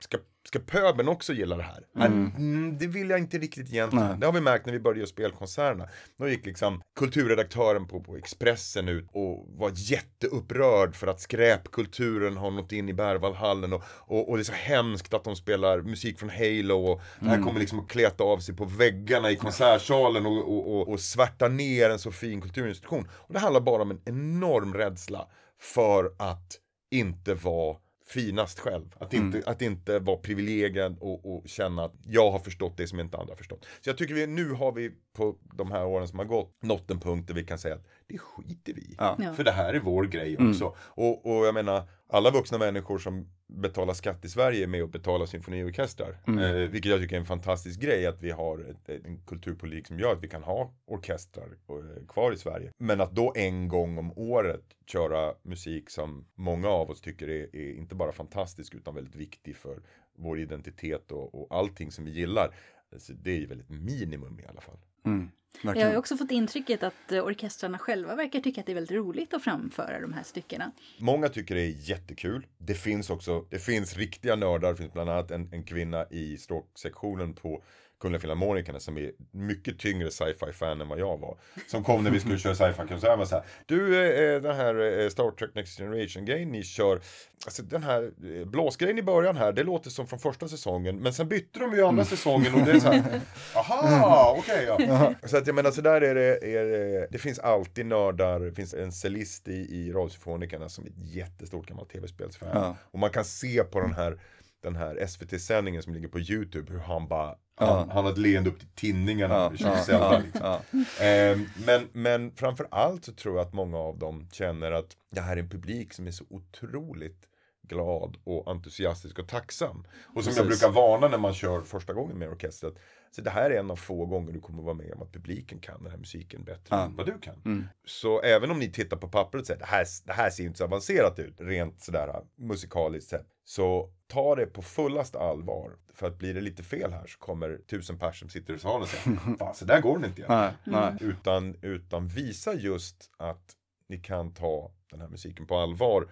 [0.00, 1.84] ska, ska, pöbeln också gilla det här?
[1.96, 4.06] Mm, det vill jag inte riktigt egentligen.
[4.06, 4.16] Nej.
[4.18, 5.88] Det har vi märkt när vi började göra spelkonserterna.
[6.16, 12.50] Då gick liksom kulturredaktören på, på Expressen ut och var jätteupprörd för att skräpkulturen har
[12.50, 16.18] nått in i Berwaldhallen och, och, och det är så hemskt att de spelar musik
[16.18, 20.26] från Halo och det här kommer liksom att kleta av sig på väggarna i konsertsalen
[20.26, 23.08] och, och, och, och svärta ner en så fin kulturinstitution.
[23.12, 25.28] Och det handlar bara om en enorm rädsla
[25.60, 26.58] för att
[26.90, 27.76] inte vara
[28.08, 28.94] finast själv.
[28.98, 33.00] Att inte, att inte vara privilegierad och, och känna att jag har förstått det som
[33.00, 33.66] inte andra har förstått.
[33.80, 36.90] Så jag tycker vi, nu har vi på de här åren som har gått nått
[36.90, 38.94] en punkt där vi kan säga att det skiter vi i.
[38.98, 39.34] Ja.
[39.36, 40.76] För det här är vår grej också.
[40.78, 44.88] Och, och jag menar, alla vuxna människor som betalar skatt i Sverige är med och
[44.88, 46.18] betalar symfoniorkestrar.
[46.26, 49.86] Eh, vilket jag tycker är en fantastisk grej att vi har ett, ett, en kulturpolitik
[49.86, 52.72] som gör att vi kan ha orkestrar eh, kvar i Sverige.
[52.78, 57.56] Men att då en gång om året köra musik som många av oss tycker är,
[57.56, 59.82] är inte bara fantastisk utan väldigt viktig för
[60.18, 62.54] vår identitet och, och allting som vi gillar.
[62.92, 64.78] Alltså, det är ju väl ett minimum i alla fall.
[65.06, 65.30] Mm,
[65.62, 65.96] Jag har verkligen.
[65.96, 69.44] också fått intrycket att eh, orkestrarna själva verkar tycka att det är väldigt roligt att
[69.44, 70.72] framföra de här styckena.
[70.98, 72.46] Många tycker det är jättekul.
[72.58, 76.36] Det finns också, det finns riktiga nördar, det finns bland annat en, en kvinna i
[76.36, 77.62] stråksektionen på
[78.00, 81.38] Kungliga Filharmonikerna som är mycket tyngre sci-fi fan än vad jag var.
[81.66, 83.44] Som kom när vi skulle köra sci-fi konsert och så här.
[83.66, 87.00] Du, eh, den här eh, Star Trek Next Generation grejen ni kör.
[87.44, 90.96] Alltså den här eh, blåsgrejen i början här, det låter som från första säsongen.
[90.96, 93.20] Men sen bytte de ju andra säsongen och det är så här.
[93.54, 95.14] Aha, okej ja.
[95.28, 98.40] Så att jag menar så där är det, är det, det finns alltid nördar.
[98.40, 102.48] Det finns en cellist i, i Radiosymfonikerna som är ett jättestort gammalt tv-spelsfan.
[102.52, 102.76] Ja.
[102.90, 104.18] Och man kan se på den här
[104.62, 107.36] den här SVT-sändningen som ligger på YouTube hur han bara.
[107.58, 110.58] Han, han har ett leende upp till tinningarna Ja, liksom.
[111.00, 115.20] Ehm, men, men framför allt så tror jag att många av dem känner att det
[115.20, 117.28] här är en publik som är så otroligt
[117.62, 119.86] glad och entusiastisk och tacksam.
[120.14, 120.60] Och som jag Precis.
[120.60, 122.74] brukar varna när man kör första gången med orkestret.
[123.10, 125.58] Så det här är en av få gånger du kommer vara med om att publiken
[125.58, 126.84] kan den här musiken bättre Ja.
[126.84, 127.42] än vad du kan.
[127.44, 127.68] Mm.
[127.86, 130.58] Så även om ni tittar på pappret och säger det här, det här ser inte
[130.58, 133.26] så avancerat ut rent sådär musikaliskt sett.
[133.48, 135.76] Så ta det på fullaste allvar.
[135.94, 138.82] För att blir det lite fel här så kommer tusen personer som sitter i salen
[138.82, 140.24] och säger Fan, så där går det inte.
[140.28, 140.94] Nej, nej.
[141.00, 143.56] Utan, utan visa just att
[143.86, 146.08] ni kan ta den här musiken på allvar.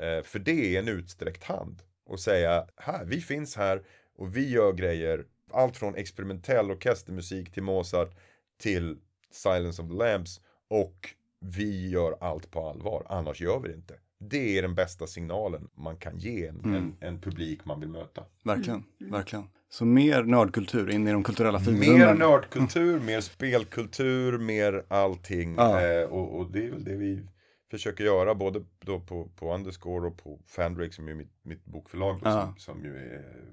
[0.00, 1.82] Eh, för det är en utsträckt hand.
[2.06, 3.82] Och säga, här, vi finns här
[4.16, 5.24] och vi gör grejer.
[5.52, 8.16] Allt från experimentell orkestermusik till Mozart
[8.58, 8.98] till
[9.30, 10.40] Silence of the Lambs.
[10.68, 13.94] Och vi gör allt på allvar, annars gör vi det inte.
[14.20, 16.74] Det är den bästa signalen man kan ge en, Mm.
[16.74, 18.24] en, en publik man vill möta.
[18.44, 19.44] Verkligen, verkligen.
[19.70, 22.18] Så mer nördkultur in i de kulturella Mer finrummen.
[22.18, 25.54] nördkultur, mer spelkultur, mer allting.
[25.54, 25.80] Ja.
[25.80, 27.26] Eh, och, och det är väl det vi
[27.70, 32.14] försöker göra både då på, på Underscore och på Fandrake som är mitt, mitt bokförlag.
[32.22, 32.42] då, Ja.
[32.42, 33.44] Som, som ju är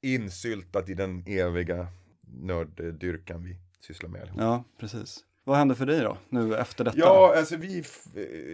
[0.00, 1.86] insyltat i den eviga
[2.50, 4.28] nörddyrkan vi sysslar med.
[4.36, 5.24] Ja, precis.
[5.46, 6.98] Vad händer för dig då, nu efter detta?
[6.98, 7.84] Ja, alltså vi,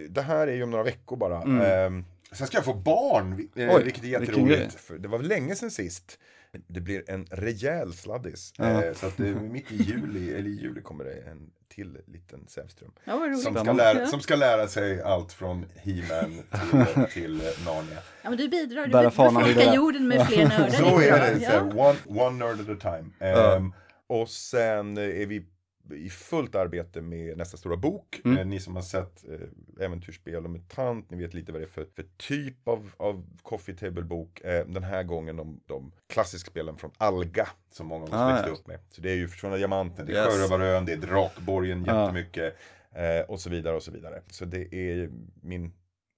[0.09, 1.41] det här är ju om några veckor bara.
[1.41, 1.61] Mm.
[1.61, 4.73] Ehm, sen ska jag få barn, eh, Oj, vilket är jätteroligt.
[4.73, 6.19] För det var väl länge sedan sist.
[6.67, 8.53] Det blir en rejäl sladdis.
[8.57, 8.83] Ja.
[8.83, 12.47] Eh, så att eh, mitt i juli, eller i juli kommer det en till liten
[12.47, 12.91] Sävström.
[13.03, 13.35] Ja.
[13.43, 17.97] Som ska, lära, som ska lära sig allt från He-Man till, till eh, Narnia.
[18.21, 20.69] Ja, men du bidrar, du befolkar jorden med fler nördar.
[20.69, 21.95] Så det är det, så här, Ja.
[22.07, 23.31] one, one nerd at a time.
[23.31, 23.55] Ja.
[23.55, 23.73] Ehm,
[24.07, 25.45] och sen är vi
[25.91, 28.21] i fullt arbete med nästa stora bok.
[28.25, 28.37] Mm.
[28.37, 31.69] Eh, ni som har sett eh, Äventyrsspel och MUTANT, ni vet lite vad det är
[31.69, 34.41] för, för typ av, av coffee table bok.
[34.41, 38.27] Eh, den här gången de, de klassiska spelen från Alga, som många av oss Ah,
[38.27, 38.53] växte ja.
[38.55, 38.79] upp med.
[38.89, 40.35] Så det är ju Försvunna Diamanten, det är Yes.
[40.35, 42.01] Sjörövarön, det är Drakborgen Ja.
[42.03, 42.55] jättemycket.
[42.91, 44.21] Eh, och så vidare och så vidare.
[44.27, 45.09] Så det är
[45.41, 45.73] min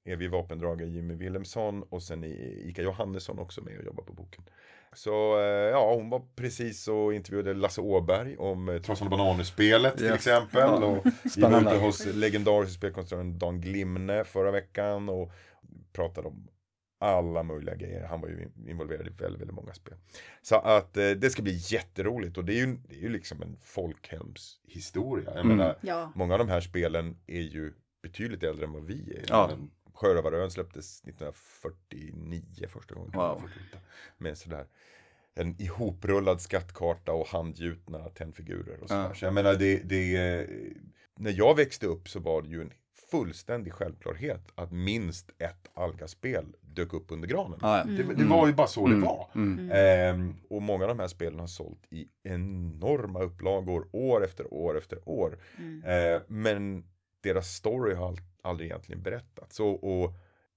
[0.05, 4.43] evig vapendragare Jimmy Wilhelmsson och sen är Ika Johannesson också med och jobbar på boken.
[4.95, 10.05] Så eh, ja, hon var precis och intervjuade Lasse Åberg om eh, Trossande bananer-spelet till
[10.05, 10.15] Yes.
[10.15, 10.61] exempel.
[10.61, 10.85] Ja.
[10.85, 11.05] Och
[11.35, 15.31] vi var ute hos legendariska spelkonstruktören Dan Glimne förra veckan och
[15.93, 16.47] pratade om
[16.99, 18.07] alla möjliga grejer.
[18.07, 19.93] Han var ju involverad i väldigt, väldigt många spel.
[20.41, 23.41] Så att eh, det ska bli jätteroligt och det är ju, det är ju liksom
[23.41, 25.25] en folkhemshistoria.
[25.35, 25.57] Jag Mm.
[25.57, 26.11] menar, Ja.
[26.15, 29.25] Många av de här spelen är ju betydligt äldre än vad vi är.
[29.29, 29.47] Ja.
[29.51, 33.11] Men Sjörövarön släpptes 1949 första gången.
[33.13, 33.39] Wow.
[33.39, 33.77] 48,
[34.17, 34.65] med sådär
[35.35, 39.03] en ihoprullad skattkarta och handgjutna tennfigurer och sådär.
[39.03, 39.15] Ja.
[39.15, 40.47] Så jag menar, det, det,
[41.15, 42.71] när jag växte upp så var det ju en
[43.11, 47.59] fullständig självklarhet att minst ett Alga-spel dök upp under granen.
[47.61, 47.83] Ah, ja.
[47.83, 49.27] Det, det var ju bara så det var.
[49.35, 49.71] Mm.
[49.71, 54.77] Ehm, och många av de här spelen har sålt i enorma upplagor år efter år
[54.77, 55.39] efter år.
[55.57, 55.83] Mm.
[55.83, 56.83] Eh, men
[57.23, 59.59] deras story har all, aldrig egentligen berättats.
[59.59, 60.13] Och, och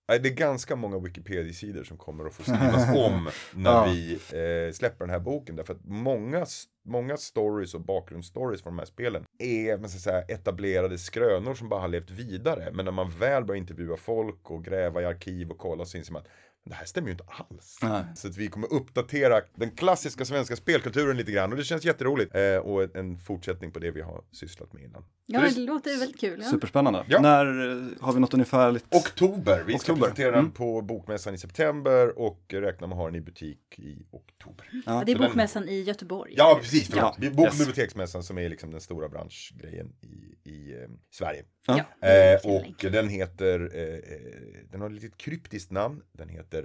[0.07, 3.85] det är ganska många Wikipedia-sidor som kommer att få skrivas om när Ja.
[3.93, 5.57] vi eh, släpper den här boken.
[5.57, 6.47] Därför att många,
[6.85, 11.69] många stories och bakgrundsstories från de här spelen är man ska säga, etablerade skrönor som
[11.69, 12.69] bara har levt vidare.
[12.73, 16.13] Men när man väl börjar intervjua folk och gräva i arkiv och kolla så inser
[16.13, 16.29] man att
[16.69, 17.79] det här stämmer ju inte alls.
[17.83, 18.05] Nej.
[18.17, 22.35] Så att vi kommer uppdatera den klassiska svenska spelkulturen lite grann och det känns jätteroligt.
[22.35, 25.05] Eh, och en fortsättning på det vi har sysslat med innan.
[25.27, 26.41] Ja, det det- låter väldigt kul.
[26.45, 26.51] Ja.
[26.51, 27.05] Superspännande.
[27.09, 27.21] Ja.
[27.21, 28.95] När eh, har vi något ungefärligt?
[28.95, 30.01] Oktober, vi ska Oktober.
[30.01, 30.53] presentera den Mm.
[30.53, 34.71] på Bokmässan i september och räknar med att ha den i butik i oktober.
[34.87, 36.35] Ja, det är så den- Bokmässan i Göteborg.
[36.37, 36.89] Ja, precis.
[36.89, 37.15] Förlåt.
[37.21, 37.59] Ja, Bok och yes.
[37.59, 41.45] biblioteksmässan som är liksom den stora branschgrejen i, i eh, Sverige.
[41.69, 46.03] Eh, och den heter, eh, eh, den har ett litet kryptiskt namn.
[46.13, 46.58] Den heter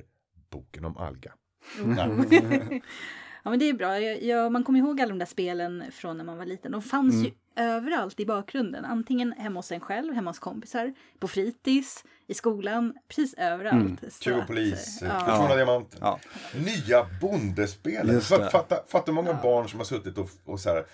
[0.53, 1.31] Boken om Alga.
[1.97, 3.99] ja, men det är bra.
[3.99, 6.71] Jag, jag, man kommer ihåg alla de där spelen från när man var liten.
[6.71, 7.25] De fanns Mm.
[7.25, 8.85] ju överallt i bakgrunden.
[8.85, 13.75] Antingen hemma hos en själv, hemma hos kompisar, på fritids, i skolan, precis överallt.
[13.75, 13.97] Mm.
[14.19, 15.19] Tjugo att, polis, ja.
[15.19, 15.99] Försvunna diamanten.
[16.01, 16.19] Ja.
[16.55, 18.23] Nya bondespelet.
[18.23, 20.85] Fatta, fatta, många barn som har suttit och, och så här.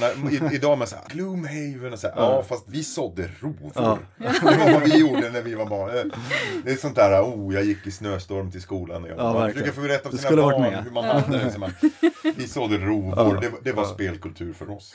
[0.00, 2.14] Men, i, idag med så här, Gloomhaven och så här.
[2.16, 3.72] Ja, fast vi sådde rovor.
[3.74, 3.98] Ja.
[4.18, 6.12] Det var vad vi gjorde när vi var barn.
[6.64, 9.02] Det är sånt där, oh, jag gick i snöstorm till skolan.
[9.02, 9.52] Och jag Ja, man verkligen.
[9.52, 10.84] försöker få berätta för sina barn med.
[10.84, 11.52] hur man hade det.
[11.52, 11.70] Så man,
[12.36, 13.40] vi sådde rovor.
[13.40, 14.94] Det, det var spelkultur för oss.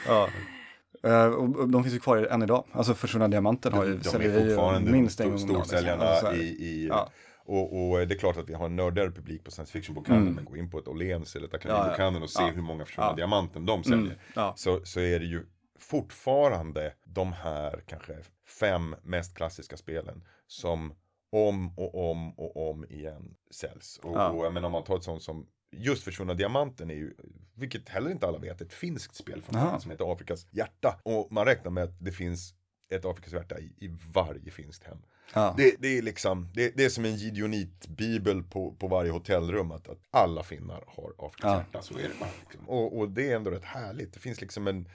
[1.04, 1.26] Ja.
[1.26, 2.66] Eh, och de finns ju kvar än idag.
[2.72, 5.64] Alltså Försvunna Diamanten har ju, De är fortfarande minst en gång liksom.
[5.64, 7.10] storsäljarna Alltså, i, i ja.
[7.46, 10.22] och, och det är klart att vi har en nördigare publik på science fiction-bokhandeln.
[10.22, 10.36] Mm.
[10.36, 12.50] Men gå in på ett Åhléns eller ett Ja, Akademibokhandeln och se ja.
[12.50, 13.16] hur många försvunna Ja.
[13.16, 14.06] diamanten de säljer.
[14.06, 14.18] Mm.
[14.36, 14.54] Ja.
[14.56, 15.46] Så, så är det ju
[15.80, 18.18] fortfarande de här kanske
[18.60, 20.94] fem mest klassiska spelen som
[21.32, 24.00] om och om och om igen säljs.
[24.04, 24.30] Och, Ja.
[24.30, 27.14] och jag menar om man tar ett sånt som just Försvunna Diamanten är ju,
[27.56, 29.80] vilket heller inte alla vet, ett finskt spel från Aha.
[29.80, 31.00] som heter Afrikas hjärta.
[31.04, 32.54] Och man räknar med att det finns
[32.94, 34.98] ett Afrikas hjärta i, i varje finskt hem.
[35.34, 35.54] Ja.
[35.58, 39.90] Det, det är liksom, det, det är som en gideonitbibel på, på varje hotellrum att,
[39.90, 41.58] att alla finnar har Afrikas Ja.
[41.58, 42.30] hjärta, så är det bara.
[42.50, 42.70] Liksom.
[42.70, 44.14] Och, och det är ändå rätt härligt.
[44.14, 44.88] Det finns liksom en,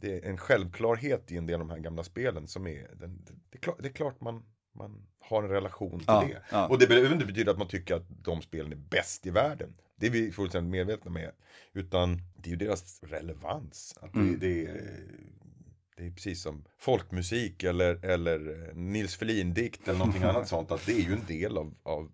[0.00, 3.24] det är en självklarhet i en del av de här gamla spelen som är, den,
[3.50, 4.42] det, är klart, det är klart man,
[4.74, 6.42] man har en relation till Ja, det.
[6.50, 6.68] ja.
[6.68, 9.74] Och det behöver inte betyda att man tycker att de spelen är bäst i världen.
[9.96, 11.30] Det är vi fullständigt medvetna med.
[11.72, 13.94] Utan det är ju deras relevans.
[14.00, 14.38] Att det, Mm.
[14.38, 15.00] det, är,
[15.96, 20.70] det är precis som folkmusik eller, eller Nils Ferlin-dikt eller någonting annat sånt.
[20.70, 22.12] Att det är ju en del av, av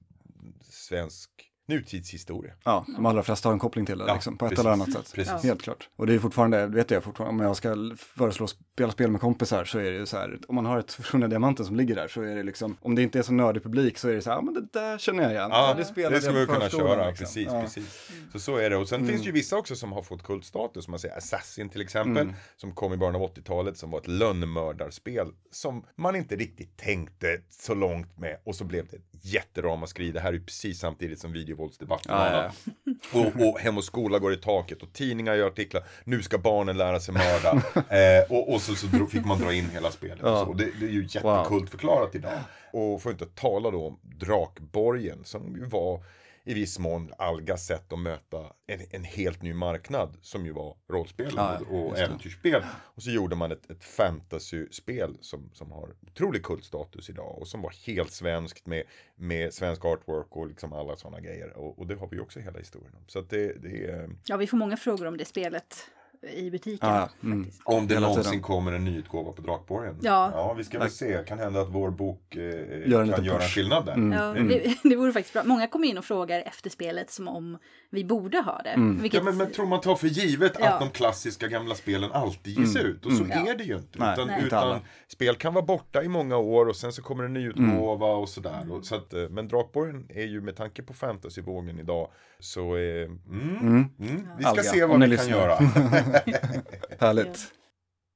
[0.62, 1.30] svensk
[1.70, 2.52] nutidshistoria.
[2.64, 4.60] Ja, de allra flesta har en koppling till det Ja, liksom, på ett precis.
[4.64, 5.12] eller annat sätt.
[5.14, 5.42] Precis.
[5.44, 5.88] Helt klart.
[5.96, 9.64] Och det är fortfarande, vet jag fortfarande, om jag ska föreslå spela spel med kompisar
[9.64, 12.08] så är det ju så här, om man har ett Försvunna Diamanten som ligger där
[12.08, 14.30] så är det liksom, om det inte är så nördig publik så är det så
[14.30, 15.48] här, ja men det där känner jag igen.
[15.52, 17.24] Ja, det spelade det ska jag vi kunna köra, liksom.
[17.24, 17.60] precis, ja.
[17.62, 18.10] precis.
[18.32, 18.76] Så så är det.
[18.76, 21.68] Och sen finns det ju vissa också som har fått kultstatus, som man säger Assassin
[21.68, 22.34] till exempel, Mm.
[22.56, 27.40] som kom i början av 80-talet, som var ett lönnmördarspel, som man inte riktigt tänkte
[27.48, 30.12] så långt med, och så blev det ett jätteramaskri.
[30.12, 32.54] Det här är ju precis samtidigt som videovåldsdebatten Ja, och
[32.84, 32.92] ja.
[33.20, 35.84] Och, och Hem och skola går i taket och tidningar gör artiklar.
[36.04, 37.52] Nu ska barnen lära sig mörda.
[37.96, 40.18] eh, och, och så, så fick man dra in hela spelet.
[40.22, 40.40] Ja.
[40.40, 40.52] Och så.
[40.52, 42.38] Det, det är ju jättekult förklarat idag.
[42.72, 46.04] Och får inte tala då om Drakborgen som ju var
[46.44, 50.76] i viss mån Algas sätt att möta en, en helt ny marknad som ju var
[50.88, 52.62] rollspel Ja, ja, och äventyrsspel.
[52.76, 57.62] Och så gjorde man ett, ett fantasyspel som, som har otrolig kultstatus idag och som
[57.62, 58.82] var helt svenskt med,
[59.16, 61.56] med svensk artwork och liksom alla sådana grejer.
[61.56, 63.04] Och, och det har vi ju också hela historien om.
[63.06, 64.10] Så att det, det är...
[64.26, 65.90] Ja, vi får många frågor om det spelet
[66.36, 66.88] i butiken.
[66.88, 67.50] Ja, mm.
[67.64, 68.42] Om det Hela någonsin tiden.
[68.42, 69.96] kommer en nyutgåva på Drakborgen.
[70.02, 70.30] Ja.
[70.34, 71.18] ja, vi ska väl se.
[71.26, 72.42] Kan hända att vår bok eh,
[72.90, 73.92] Gör kan göra en skillnad där.
[73.94, 74.12] Mm.
[74.12, 75.42] Ja, det, det vore faktiskt bra.
[75.44, 77.58] Många kommer in och frågar efter spelet som om
[77.90, 78.70] vi borde ha det.
[78.70, 79.02] Mm.
[79.02, 80.68] Vilket, Ja, men, men tror man tar för givet Ja.
[80.68, 82.86] att de klassiska gamla spelen alltid ges Mm.
[82.90, 83.06] ut?
[83.06, 83.46] Och så Mm.
[83.46, 83.98] är det ju inte.
[83.98, 84.42] Nej, utan, Nej.
[84.46, 88.18] utan spel kan vara borta i många år och sen så kommer en nyutgåva Mm.
[88.20, 88.66] och sådär.
[88.72, 92.82] Och, så att, eh, men Drakborgen är ju med tanke på fantasyvågen idag så eh,
[92.82, 93.18] mm,
[93.60, 93.88] Mm.
[94.00, 95.36] mm, vi ska Alga, se vad vi kan lyssnar.
[95.38, 95.58] göra.
[96.98, 97.52] Härligt.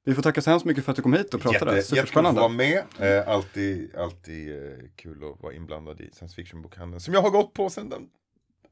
[0.05, 1.75] Vi får tacka så hemskt mycket för att du kom hit och pratade.
[1.75, 2.41] Jätte, jättekul att Superspännande.
[2.41, 2.83] vara med.
[2.99, 6.99] Eh, alltid alltid eh, kul att vara inblandad i science fiction-bokhandeln.
[6.99, 8.07] Som jag har gått på sedan den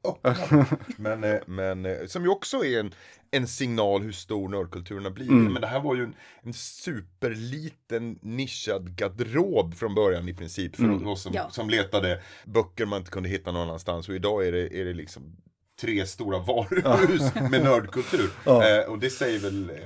[0.08, 0.66] öppnade.
[0.96, 2.94] men eh, men som ju också är en,
[3.30, 5.32] en signal hur stor nördkulturen har blivit.
[5.32, 5.52] Mm.
[5.52, 10.76] Men det här var ju en, en superliten nischad garderob från början i princip.
[10.76, 11.06] För Mm.
[11.06, 11.50] oss som, Ja.
[11.50, 14.08] som letade böcker man inte kunde hitta någon annanstans.
[14.08, 15.36] Och idag är det, är det liksom
[15.80, 18.30] tre stora varuhus med nördkultur.
[18.46, 18.68] Ja.
[18.68, 19.76] Eh, och det säger väl eh,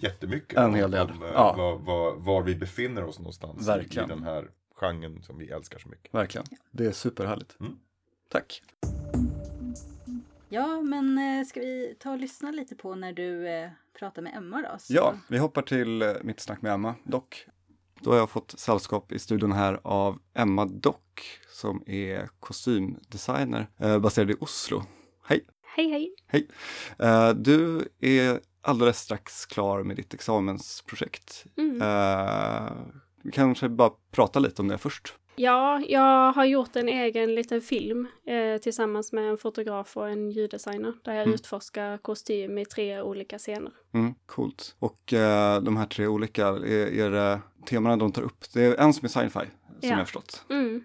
[0.00, 1.10] jättemycket En hel del.
[1.10, 1.54] om eh, Ja.
[1.56, 4.08] var, var, var vi befinner oss någonstans i, i Verkligen.
[4.08, 6.14] den här genren som vi älskar så mycket.
[6.14, 6.46] Verkligen.
[6.70, 7.56] Det är superhärligt.
[7.60, 7.72] Mm.
[8.28, 8.62] Tack.
[10.48, 14.36] Ja, men eh, ska vi ta och lyssna lite på när du eh, pratar med
[14.36, 14.78] Emma då?
[14.78, 17.46] Så- Ja, vi hoppar till eh, mitt snack med Emma Dock.
[18.00, 23.98] Då har jag fått sällskap i studion här av Emma Dock som är kostymdesigner eh,
[23.98, 24.82] baserad i Oslo.
[25.78, 25.90] Hej!
[25.90, 26.48] Hej hej!
[26.98, 31.44] Eh, du är alldeles strax klar med ditt examensprojekt.
[31.56, 31.82] Mm.
[31.82, 32.72] Eh,
[33.22, 35.14] vi kanske bara prata lite om det först.
[35.36, 40.30] Ja, jag har gjort en egen liten film eh, tillsammans med en fotograf och en
[40.30, 41.34] ljuddesigner där jag Mm.
[41.34, 43.72] utforskar kostym i tre olika scener.
[43.94, 44.76] Mm, coolt.
[44.78, 48.44] Och eh, de här tre olika, är, är det temana de tar upp?
[48.54, 49.30] Det är en som är sci-fi,
[49.80, 49.98] som Ja.
[49.98, 50.44] jag förstått.
[50.50, 50.84] Mm.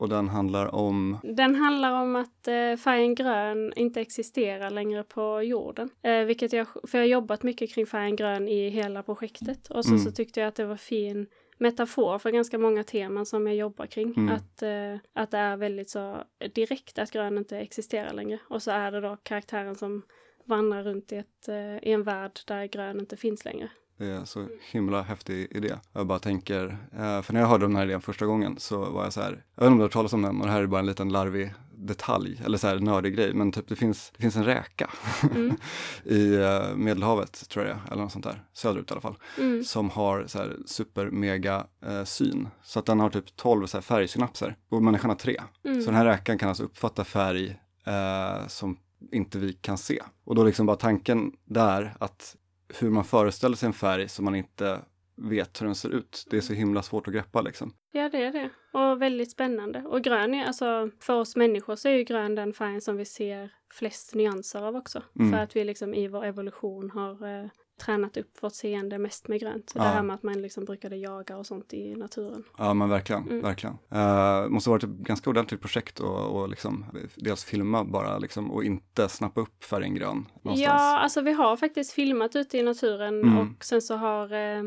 [0.00, 5.42] Och den handlar om, Den handlar om att eh, färgen grön inte existerar längre på
[5.42, 5.90] jorden.
[6.02, 9.70] Eh, vilket jag, för jag har jobbat mycket kring färgen grön i hela projektet.
[9.70, 10.04] Och så, Mm.
[10.04, 11.26] så tyckte jag att det var fin
[11.58, 14.14] metafor för ganska många teman som jag jobbar kring.
[14.16, 14.34] Mm.
[14.34, 16.22] Att, eh, att det är väldigt så
[16.54, 18.38] direkt att grön inte existerar längre.
[18.48, 20.02] Och så är det då karaktären som
[20.44, 23.70] vandrar runt i, ett, eh, i en värld där grön inte finns längre.
[24.00, 25.74] Det är så himla häftig idé.
[25.92, 29.04] Jag bara tänker, eh, för när jag hörde den här idén första gång så var
[29.04, 30.52] jag så här, jag vet inte om du har hört talas om den och det
[30.52, 33.76] här är bara en liten larvig detalj eller så här nördig grej, men typ det
[33.76, 34.90] finns, det finns en räka
[35.34, 35.56] Mm.
[36.04, 39.64] i uh, Medelhavet tror jag eller något sånt där, söderut i alla fall, Mm.
[39.64, 42.48] som har så här super mega eh, syn.
[42.62, 45.36] Så att den har typ 12 så här färgsynapser och människan har tre.
[45.64, 45.80] Mm.
[45.80, 48.76] Så den här räkan kan alltså uppfatta färg eh, som
[49.12, 50.02] inte vi kan se.
[50.24, 52.36] Och då liksom bara tanken där att
[52.78, 54.80] hur man föreställer sig en färg som man inte
[55.16, 56.26] vet hur den ser ut.
[56.30, 57.74] Det är så himla svårt att greppa liksom.
[57.92, 58.50] Ja, det är det.
[58.78, 59.82] Och väldigt spännande.
[59.82, 63.04] Och grön är, alltså för oss människor så är ju grön den färgen som vi
[63.04, 65.02] ser flest nyanser av också.
[65.18, 65.32] Mm.
[65.32, 67.50] För att vi liksom i vår evolution har eh,
[67.80, 69.70] tränat upp vårt seende mest med grönt.
[69.70, 69.82] Så Ja.
[69.82, 72.44] det här med att man liksom brukade jaga och sånt i naturen.
[72.58, 73.42] Ja men verkligen, Mm.
[73.42, 73.78] verkligen.
[73.94, 76.84] Uh, måste varit ett ganska ordentligt projekt och, och liksom
[77.16, 80.60] dels filma bara liksom och inte snappa upp färgen grön någonstans.
[80.60, 83.38] Ja, alltså vi har faktiskt filmat ute i naturen Mm.
[83.38, 84.62] och sen så har eh,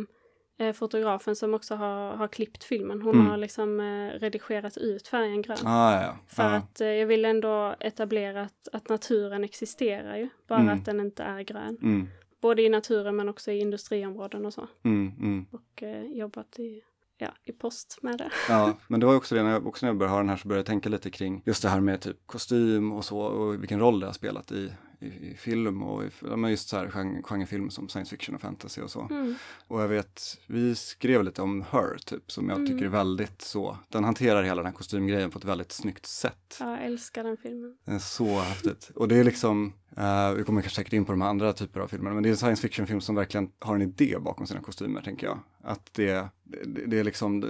[0.73, 3.27] fotografen som också har, har klippt filmen, hon Mm.
[3.27, 5.57] har liksom eh, redigerat ut färgen grön.
[5.65, 6.15] Ah, ja, ja.
[6.27, 6.49] För ja.
[6.55, 10.75] att eh, jag vill ändå etablera att, att naturen existerar ju, bara Mm.
[10.79, 11.77] att den inte är grön.
[11.81, 12.07] Mm,
[12.43, 14.67] Både i naturen men också i industriområden och så.
[14.83, 15.45] mm, mm.
[15.51, 16.81] Och eh, jobbat i,
[17.17, 18.31] ja, i post med det.
[18.49, 20.37] Ja, men det var också det när jag, också när jag började ha den här
[20.37, 23.61] så började jag tänka lite kring just det här med typ kostym och så och
[23.61, 26.91] vilken roll det har spelat i, i, i film och i, men just så här
[26.95, 29.07] gen- genrefilm som science fiction och fantasy och så.
[29.11, 29.35] Mm.
[29.67, 32.91] Och jag vet, vi skrev lite om Her typ som jag tycker är Mm.
[32.91, 36.57] väldigt så, den hanterar hela den här kostymgrejen på ett väldigt snyggt sätt.
[36.59, 37.77] Ja, jag älskar den filmen.
[37.85, 38.91] Det är så häftigt.
[38.95, 41.87] Och det är liksom, eh, vi kommer kanske säkert in på de andra typer av
[41.87, 45.01] filmer, men det är en science fiction-film som verkligen har en idé bakom sina kostymer,
[45.01, 45.39] tänker jag.
[45.63, 47.47] Att det, det, det är liksom det,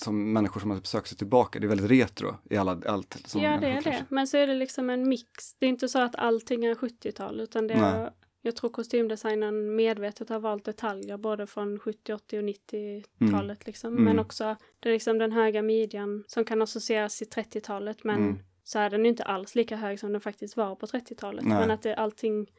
[0.00, 3.16] som människor som har typ sökt sig tillbaka, det är väldigt retro i alla, allt
[3.24, 4.04] som ja, det är klär det.
[4.08, 5.54] Men så är det liksom en mix.
[5.58, 7.84] Det är inte så att allting är 70-tal, utan det Nej.
[7.84, 8.10] är,
[8.42, 13.92] jag tror kostymdesignen medvetet har valt detaljer både från 70, 80 och 90-talet liksom.
[13.92, 14.04] Mm.
[14.04, 18.38] Men också det är liksom den höga midjan som kan associeras till 30-talet, men Mm.
[18.72, 21.44] Så är den ju inte alls lika hög som den faktiskt var på 30-talet.
[21.44, 21.58] Nej.
[21.60, 22.50] Men att det, allting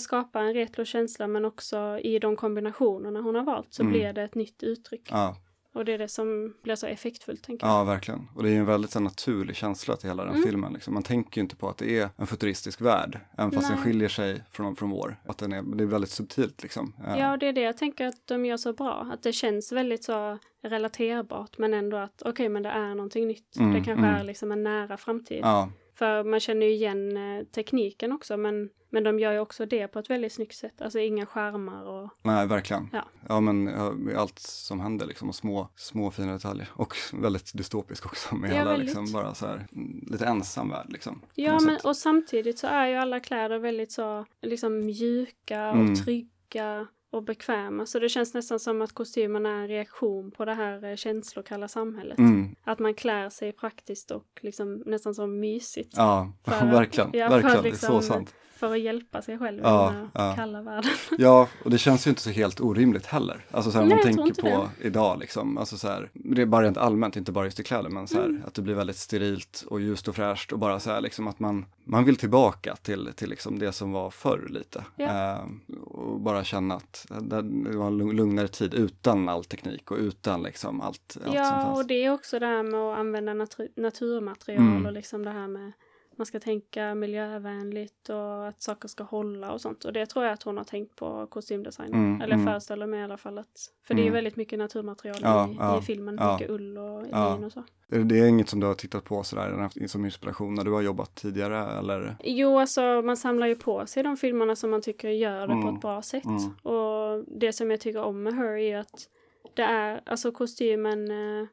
[0.00, 3.92] skapar en retro-känsla, men också i de kombinationerna hon har valt så Mm.
[3.92, 5.08] blir det ett nytt uttryck.
[5.10, 5.36] Ja,
[5.78, 7.74] Och det är det som blir så effektfullt, tänker jag.
[7.74, 8.28] ja, verkligen.
[8.34, 10.42] Och det är ju en väldigt så, naturlig känsla till hela den Mm.
[10.46, 10.72] filmen.
[10.72, 10.94] Liksom.
[10.94, 13.84] Man tänker ju inte på att det är en futuristisk värld, även fast den Nej.
[13.84, 15.16] skiljer sig från, från vår.
[15.26, 16.92] Att den är, det är väldigt subtilt liksom.
[17.06, 19.10] Eh, Ja, och det är det jag tänker att de gör så bra.
[19.12, 23.56] Att det känns väldigt så relaterbart, men ändå att okej, men det är någonting nytt.
[23.56, 24.14] Mm, det kanske mm.
[24.14, 25.40] är liksom en nära framtid.
[25.42, 29.66] ja, För man känner ju igen eh, tekniken också, men, men de gör ju också
[29.66, 30.82] det på ett väldigt snyggt sätt.
[30.82, 32.10] Alltså inga skärmar och...
[32.22, 32.88] nej, verkligen.
[32.92, 33.04] Ja.
[33.28, 33.68] Ja, men
[34.16, 36.68] allt som händer liksom och små, små fina detaljer.
[36.74, 38.86] Och väldigt dystopisk också med Ja, hela väldigt.
[38.86, 41.22] liksom bara så här, mm, lite ensam värld liksom.
[41.34, 41.84] Ja, men sätt.
[41.84, 45.92] och samtidigt så är ju alla kläder väldigt så liksom mjuka Mm.
[45.92, 47.86] och trygga och bekväma.
[47.86, 51.68] Så det känns nästan som att kostymerna är en reaktion på det här eh, känslokalla
[51.68, 52.18] samhället.
[52.18, 55.94] Mm, Att man klär sig praktiskt och liksom nästan så mysigt.
[55.96, 58.34] ja, verkligen, ja, verkligen, liksom- det är så sant.
[58.58, 60.34] För att hjälpa sig själv Ja, i den här ja.
[60.36, 60.90] kalla världen.
[61.18, 63.44] Ja, och det känns ju inte så helt orimligt heller.
[63.50, 66.64] Alltså så här, Nej, man tänker på idag liksom, alltså så här, det är bara
[66.66, 68.42] rent allmänt, inte bara just i kläder, men så här, Mm.
[68.46, 71.38] att det blir väldigt sterilt och ljust och fräscht och bara så här liksom att
[71.40, 74.84] man, man vill tillbaka till, till liksom det som var förr lite.
[74.96, 75.32] Ja.
[75.34, 75.44] Eh,
[75.84, 79.96] och bara känna att det det var en lugn- lugnare tid utan all teknik och
[79.98, 81.78] utan liksom allt, allt som Ja, fanns.
[81.78, 84.86] och det är också det här med att använda natu- naturmaterial Mm.
[84.86, 85.72] och liksom det här med
[86.18, 89.84] man ska tänka miljövänligt och att saker ska hålla och sånt.
[89.84, 91.94] Och det tror jag att hon har tänkt på kostymdesignen.
[91.94, 92.46] Mm, Eller mm.
[92.46, 93.70] föreställer mig i alla fall att...
[93.86, 94.14] För det är Mm.
[94.14, 96.16] väldigt mycket naturmaterial Ja, i, ja, i filmen.
[96.20, 96.32] ja.
[96.32, 97.62] Mycket ull och lin och så.
[97.88, 101.14] Det- är inget som du har tittat på sådär, som inspiration när du har jobbat
[101.14, 102.16] tidigare eller?
[102.24, 105.52] Jo, alltså man samlar ju på sig de filmerna som man tycker gör det på
[105.52, 105.74] Mm.
[105.74, 106.24] ett bra sätt.
[106.24, 106.50] Mm.
[106.62, 109.08] Och det som jag tycker om med Her är att
[109.54, 111.46] det är, alltså kostymen, eh,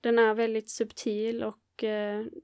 [0.00, 1.56] den är väldigt subtil och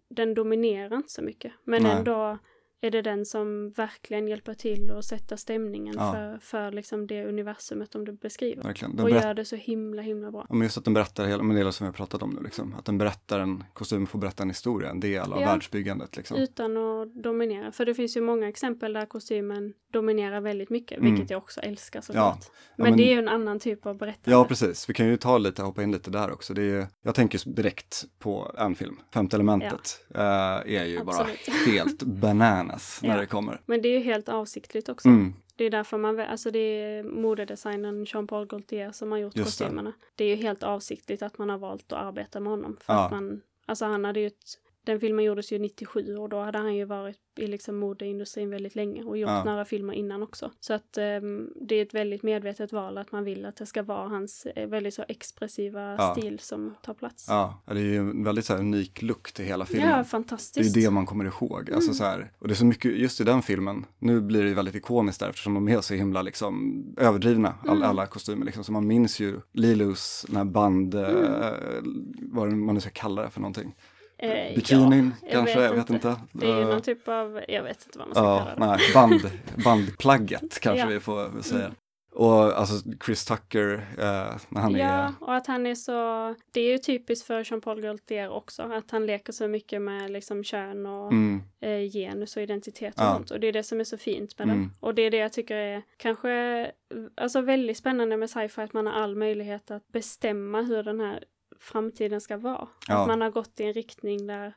[0.09, 1.53] den dominerar inte så mycket.
[1.64, 1.93] Men Nej.
[1.93, 2.39] ändå
[2.87, 6.12] är det den som verkligen hjälper till att sätta stämningen Ja.
[6.12, 8.62] för, för liksom det universumet de du beskriver.
[8.62, 8.97] Verkligen.
[8.97, 10.47] Den Och gör det så himla, himla bra.
[10.49, 12.43] Ja, men just att den berättar hela, men det som vi har pratat om nu,
[12.43, 12.74] liksom.
[12.78, 15.47] att den berättar en, kostymen får berätta en historia, en del av Ja.
[15.47, 16.16] världsbyggandet.
[16.16, 16.37] Liksom.
[16.37, 17.72] Utan att dominera.
[17.72, 21.11] För det finns ju många exempel där kostymen dominerar väldigt mycket, Mm.
[21.12, 22.45] vilket jag också älskar såklart.
[22.76, 24.30] men, men- det är ju en annan typ av berättande.
[24.30, 24.89] Ja, precis.
[24.91, 26.55] Vi kan ju ta lite, hoppa in lite där också.
[26.55, 31.07] Det är, jag tänker direkt på en film, Femte elementet, eh, är ju Absolut.
[31.07, 31.26] bara
[31.72, 32.03] helt
[32.77, 33.20] bananas när Ja.
[33.20, 33.61] det kommer.
[33.66, 35.09] Men det är ju helt avsiktligt också.
[35.09, 39.59] Mm, Det är därför man, alltså det är modedesignern Jean-Paul Gaultier som har gjort Just
[39.59, 39.64] det.
[39.64, 39.93] kostymerna.
[40.16, 40.24] Det.
[40.24, 42.77] är ju helt avsiktligt att man har valt att arbeta med honom.
[42.81, 43.05] För Ja.
[43.05, 46.59] att man, alltså han hade ju ett den filmen gjordes ju 97 och då hade
[46.59, 49.45] han ju varit i liksom modeindustrin väldigt länge och gjort Ja.
[49.45, 50.51] några filmer innan också.
[50.61, 53.82] Så att ehm, det är ett väldigt medvetet val att man vill att det ska
[53.82, 56.14] vara hans eh, väldigt så expressiva Ja.
[56.18, 57.26] stil som tar plats.
[57.28, 59.89] Ja, det är ju en väldigt så här unik look till hela filmen.
[59.89, 60.74] Ja, Det är fantastiskt.
[60.74, 61.70] det man kommer ihåg.
[61.74, 64.49] Alltså så här, och det är så mycket, just i den filmen, nu blir det
[64.49, 67.89] ju väldigt ikoniskt där eftersom de är så himla liksom överdrivna, all, Mm.
[67.91, 68.64] alla kostymer liksom.
[68.64, 71.05] Så man minns ju Lilus, den här band, eh,
[72.32, 73.74] vad man nu ska kalla det för någonting.
[74.19, 76.17] Eh, Bikinin ja, kanske, jag vet inte.
[76.33, 78.77] Det är ju Eh, någon typ av, jag vet inte vad man ska Ja, kalla
[78.77, 78.77] det.
[78.77, 79.31] nej, band,
[79.64, 80.87] bandplagget kanske Ja.
[80.87, 81.71] vi får säga.
[82.12, 86.61] Och alltså Chris Tucker, eh, när han är, Ja, och att han är så, det
[86.61, 90.87] är ju typiskt för Jean-Paul Gaultier också, att han leker så mycket med liksom kön
[90.87, 93.14] och mm, eh, genus och identitet och Ja.
[93.14, 93.31] sånt.
[93.31, 94.59] Och det är det som är så fint med Mm.
[94.61, 94.71] den.
[94.81, 96.71] Och det är det jag tycker är kanske
[97.17, 101.25] alltså väldigt spännande med sci-fi, att man har all möjlighet att bestämma hur den här
[101.61, 102.68] framtiden ska vara.
[102.88, 103.00] Ja.
[103.00, 104.54] Att man har gått i en riktning där,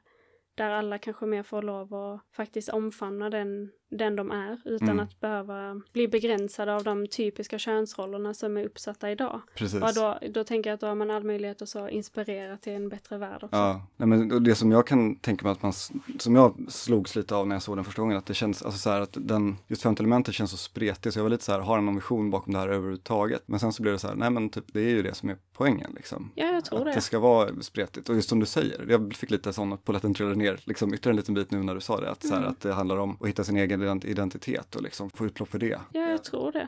[0.55, 4.99] där alla kanske mer får lov att faktiskt omfamna den, den de är utan Mm.
[4.99, 9.41] att behöva bli begränsade av de typiska könsrollerna som är uppsatta idag.
[9.55, 9.81] precis.
[9.81, 12.73] Och då, då tänker jag att då har man all möjlighet att så inspirera till
[12.73, 13.55] en bättre värld också.
[13.57, 15.73] Ja, nej men det som jag kan tänka mig att man,
[16.19, 18.79] som jag slogs lite av när jag såg den första gången, att det känns, alltså
[18.79, 21.51] så här att den, just femte elementet känns så spretig, så jag var lite så
[21.51, 23.43] här, har den någon vision bakom det här överhuvudtaget?
[23.45, 25.29] Men sen så blev det så här, nej men typ, det är ju det som
[25.29, 26.31] är poängen liksom.
[26.35, 26.91] Ja, jag tror att det.
[26.91, 30.35] det ska vara spretigt, och just som du säger, jag fick lite sån polletten trillade
[30.35, 32.51] ner, liksom ytterligare en liten bit nu när du sa det, att, så här, Mm.
[32.51, 35.59] att det handlar om att hitta sin egen ident- identitet och liksom få utlopp för
[35.59, 35.79] det.
[35.93, 36.67] Ja, jag tror det.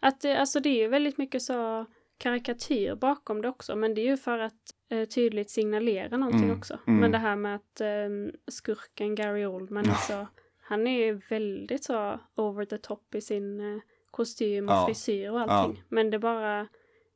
[0.00, 1.86] Att det, alltså det är ju väldigt mycket så
[2.18, 4.54] karikatyr bakom det också, men det är ju för att
[4.90, 6.78] eh, tydligt signalera någonting Mm, också.
[6.86, 7.00] mm.
[7.00, 8.08] Men det här med att eh,
[8.50, 9.90] skurken Gary Oldman, Ja.
[9.92, 10.26] alltså,
[10.60, 14.86] han är ju väldigt så over the top i sin eh, kostym och Ja.
[14.86, 15.82] frisyr och allting.
[15.88, 16.66] Men det bara,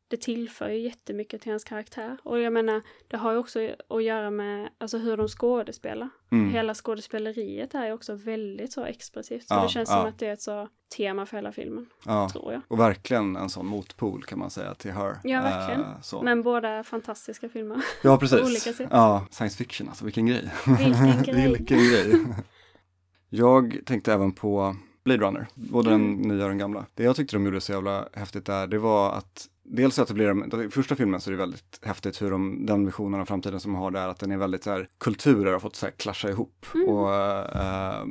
[0.09, 2.16] det tillför ju jättemycket till hans karaktär.
[2.22, 6.09] Och jag menar, det har ju också att göra med alltså, hur de skådespelar.
[6.32, 6.50] Mm.
[6.50, 9.48] Hela skådespeleriet är ju också väldigt så expressivt.
[9.48, 9.96] Så Ja, det känns ja.
[9.96, 12.28] som att det är ett så tema för hela filmen, Ja.
[12.32, 12.62] tror jag.
[12.68, 15.16] Och verkligen en sån motpol kan man säga till Her.
[15.24, 15.80] Ja, verkligen.
[15.80, 16.22] Eh.
[16.22, 17.82] Men båda fantastiska filmer.
[18.02, 18.40] ja, precis.
[18.46, 18.88] olika sätt.
[18.90, 20.50] Ja, science fiction alltså, vilken grej.
[20.66, 21.48] Vilken grej.
[21.48, 22.24] vilken grej.
[23.28, 26.28] Jag tänkte även på Blade Runner, både den Mm.
[26.28, 26.86] nya och den gamla.
[26.94, 30.14] Det jag tyckte de gjorde så jävla häftigt där, det var att dels att det
[30.14, 33.60] blir, i första filmen så är det väldigt häftigt hur de, den visionen av framtiden
[33.60, 35.92] som de har där, att den är väldigt så här, kulturer har fått så här
[35.92, 36.66] klascha ihop.
[36.74, 36.88] Mm.
[36.88, 38.04] Och eh,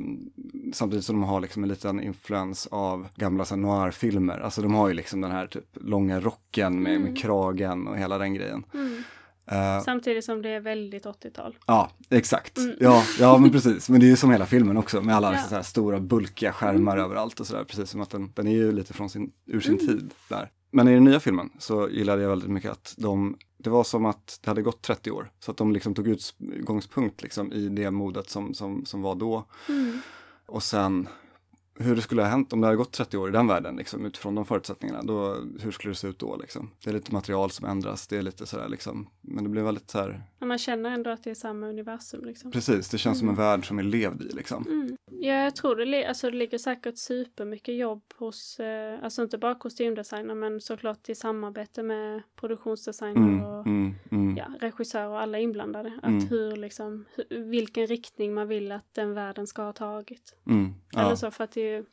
[0.72, 4.38] samtidigt som de har liksom en liten influens av gamla så här, noir-filmer.
[4.38, 7.02] Alltså de har ju liksom den här typ långa rocken med, Mm.
[7.02, 8.64] med kragen och hela den grejen.
[8.74, 9.02] Mm.
[9.50, 11.56] Eh, Samtidigt som det är väldigt 80-tal.
[11.66, 12.58] Ja, exakt.
[12.58, 12.76] Mm.
[12.80, 13.88] Ja, ja, men precis.
[13.90, 15.38] Men det är ju som hela filmen också med alla Ja.
[15.42, 17.04] så här stora bulkiga skärmar Mm.
[17.04, 17.64] överallt och sådär.
[17.64, 19.86] Precis som att den, den är ju lite från sin, ur sin Mm.
[19.86, 20.50] tid där.
[20.76, 24.06] Men i den nya filmen så gillade jag väldigt mycket att de, det var som
[24.06, 25.30] att det hade gått 30 år.
[25.40, 29.44] Så att de liksom tog utgångspunkt liksom i det modet som, som, som var då.
[29.68, 30.00] Mm.
[30.46, 31.08] Och sen
[31.78, 34.06] hur det skulle ha hänt om det hade gått 30 år i den världen, liksom,
[34.06, 35.02] utifrån de förutsättningarna.
[35.02, 36.36] Då, hur skulle det se ut då?
[36.36, 36.70] Liksom?
[36.84, 39.08] Det är lite material som ändras, det är lite sådär liksom.
[39.20, 42.24] Men det blir väldigt så här, Men man känner ändå att det är samma universum
[42.24, 42.50] liksom.
[42.50, 43.44] Precis, det känns som en Mm.
[43.46, 44.66] värld som är levd i liksom.
[44.66, 44.96] Mm.
[45.10, 49.54] Ja, jag tror det, alltså, det ligger säkert supermycket jobb hos, eh, alltså inte bara
[49.54, 54.36] kostymdesigner, men såklart i samarbete med produktionsdesigner Mm, och mm, mm.
[54.36, 55.92] ja, regissör och alla inblandade.
[56.02, 56.26] Att Mm.
[56.28, 60.34] hur liksom, hu- vilken riktning man vill att den världen ska ha tagit.
[60.46, 61.84] Mm, ja, Eller så, för att det ju,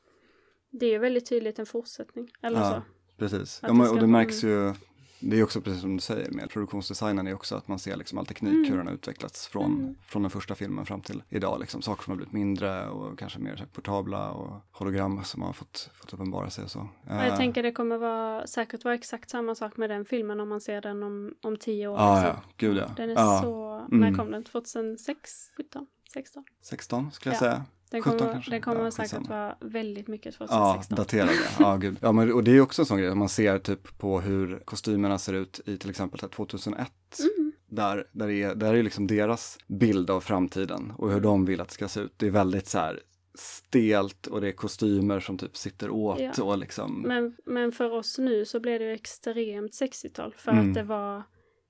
[0.71, 2.31] det är ju väldigt tydligt en fortsättning.
[2.41, 2.69] Eller Ja.
[2.71, 2.81] så.
[3.17, 3.59] precis.
[3.63, 4.73] Ja, men, och det märks ju,
[5.19, 8.17] det är också precis som du säger med produktionsdesignen är också att man ser liksom
[8.17, 8.69] all teknik, Mm.
[8.69, 9.95] hur den har utvecklats från, Mm.
[10.05, 11.59] från den första filmen fram till idag.
[11.59, 11.81] Liksom.
[11.81, 15.89] Saker som har blivit mindre och kanske mer så portabla och hologram som har fått,
[15.93, 16.79] fått uppenbara sig och så.
[16.79, 20.39] Och jag Eh, tänker det kommer vara, säkert vara exakt samma sak med den filmen
[20.39, 21.97] om man ser den om, om tio år.
[21.97, 22.35] Ja, liksom.
[22.45, 22.91] ja, gud ja.
[22.97, 23.39] Den är ja.
[23.43, 23.99] så, Mm.
[23.99, 24.43] när kom den?
[24.43, 25.49] 2006?
[25.57, 25.87] 17?
[26.13, 26.43] 16?
[26.61, 27.65] 16 skulle jag Ja, säga.
[27.93, 28.51] Den 17 kommer, kanske?
[28.51, 30.95] den kommer Ja, säkert vara väldigt mycket Ja, 2016.
[30.95, 31.31] daterade.
[31.59, 31.97] Ja, gud.
[32.01, 35.17] Ja, men, och det är också en sån grej, man ser typ på hur kostymerna
[35.17, 36.87] ser ut i till exempel så här 2001.
[37.19, 37.51] Mm.
[37.67, 41.67] Där, där, är, där är liksom deras bild av framtiden och hur de vill att
[41.67, 42.13] det ska se ut.
[42.17, 42.99] Det är väldigt så här
[43.35, 46.43] stelt och det är kostymer som typ sitter åt Ja.
[46.43, 47.01] och liksom.
[47.01, 50.33] Men, men för oss nu så blev det ju extremt 60-tal.
[50.37, 50.67] För Mm.
[50.69, 51.23] att det var,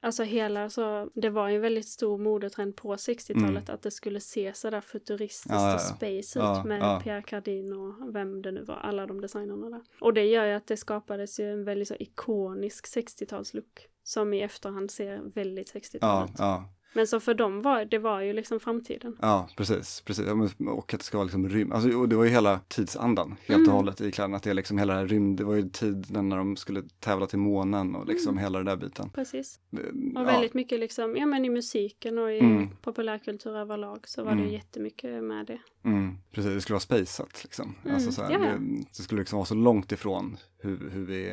[0.03, 4.19] alltså hela så, det var ju en väldigt stor modetrend på 60-talet att det skulle
[4.19, 5.63] se sådär futuristiskt Mm.
[5.63, 7.03] Ja, ja, och space Ja, ut med.
[7.03, 9.81] Pierre Cardin och vem det nu var, alla de designerna där.
[10.01, 14.41] Och det gör ju att det skapades ju en väldigt så ikonisk 60-talslook som i
[14.41, 16.73] efterhand ser väldigt 60-tal Ja, ja.
[16.93, 19.17] Men så för dem var det var ju liksom framtiden.
[19.21, 20.01] Ja, precis.
[20.01, 20.25] precis.
[20.67, 21.73] Och att det ska vara liksom rymd.
[21.73, 23.71] Alltså, och det var ju hela tidsandan helt och Mm.
[23.75, 24.37] hållet i kläderna.
[24.37, 27.25] Att det är liksom hela det rymd, det var ju tiden när de skulle tävla
[27.27, 29.09] till månen och liksom hela den där biten.
[29.09, 29.59] Precis.
[29.73, 30.11] Mm.
[30.17, 30.25] Och ja.
[30.25, 32.69] väldigt mycket liksom, ja men i musiken och i Mm.
[32.81, 34.43] populärkultur överlag så var Mm.
[34.45, 35.59] det jättemycket med det.
[35.85, 37.75] Mm, precis, det skulle vara spejsat liksom.
[37.83, 41.23] Mm, Alltså, så här, det, det skulle liksom vara så långt ifrån hur, hur, vi,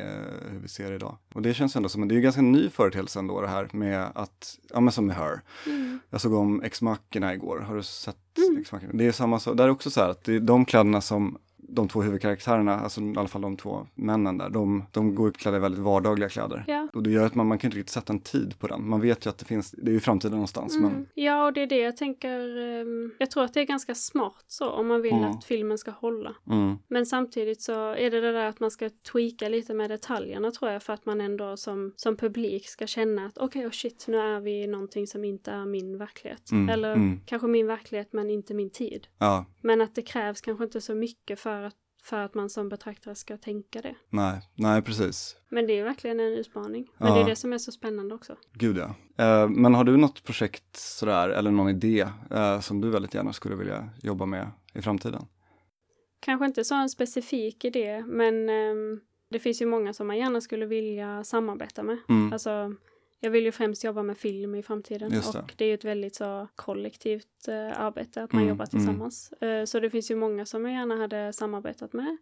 [0.51, 1.17] hur vi ser det idag.
[1.33, 4.11] Och det känns ändå som, det är ju ganska ny företeelse ändå det här med
[4.15, 5.41] att, ja men som med Her.
[5.65, 5.99] Mm.
[6.09, 8.61] Jag såg om Ex-Machina igår, har du sett Mm.
[8.61, 8.91] Ex-Machina?
[8.93, 11.37] Det är samma sak, där är också så här att det är de kläderna som
[11.73, 15.57] de två huvudkaraktärerna, alltså i alla fall de två männen där, de, de går utklädda
[15.57, 16.63] i väldigt vardagliga kläder.
[16.67, 16.87] Ja.
[16.93, 18.89] Och det gör att man, man kan inte riktigt sätta en tid på den.
[18.89, 21.05] Man vet ju att det finns, det är ju framtiden någonstans, men Mm.
[21.13, 22.57] Ja, och det är det jag tänker.
[22.57, 25.23] ehm, jag tror att det är ganska smart så om man vill Mm.
[25.31, 26.35] att filmen ska hålla.
[26.49, 30.51] mm, Men samtidigt så är det det där att man ska tweaka lite med detaljerna
[30.51, 34.05] tror jag för att man ändå som, som publik ska känna att okej, oh shit,
[34.07, 36.51] nu är vi i någonting som inte är min verklighet.
[36.51, 37.19] Mm, Eller mm.
[37.25, 39.07] kanske min verklighet men inte min tid.
[39.17, 42.69] ja, Men att det krävs kanske inte så mycket för att, för att man som
[42.69, 43.95] betraktare ska tänka det.
[44.09, 45.35] nej, nej precis.
[45.49, 46.87] Men det är verkligen en utmaning.
[46.97, 47.15] Men Ja.
[47.15, 48.35] det är det som är så spännande också.
[48.53, 48.95] Gud ja.
[49.25, 53.33] Eh, men har du något projekt sådär, eller någon idé eh, som du väldigt gärna
[53.33, 55.25] skulle vilja jobba med i framtiden?
[56.19, 58.99] Kanske inte så en specifik idé, men ehm,
[59.29, 61.97] det finns ju många som man gärna skulle vilja samarbeta med.
[62.09, 62.33] Mm.
[62.33, 62.75] Alltså,
[63.23, 65.39] jag vill ju främst jobba med film i framtiden det.
[65.39, 69.31] och det är ju ett väldigt så kollektivt eh, arbete, att man Mm, jobbar tillsammans.
[69.31, 72.17] Eh, så det finns ju många som jag gärna hade samarbetat med.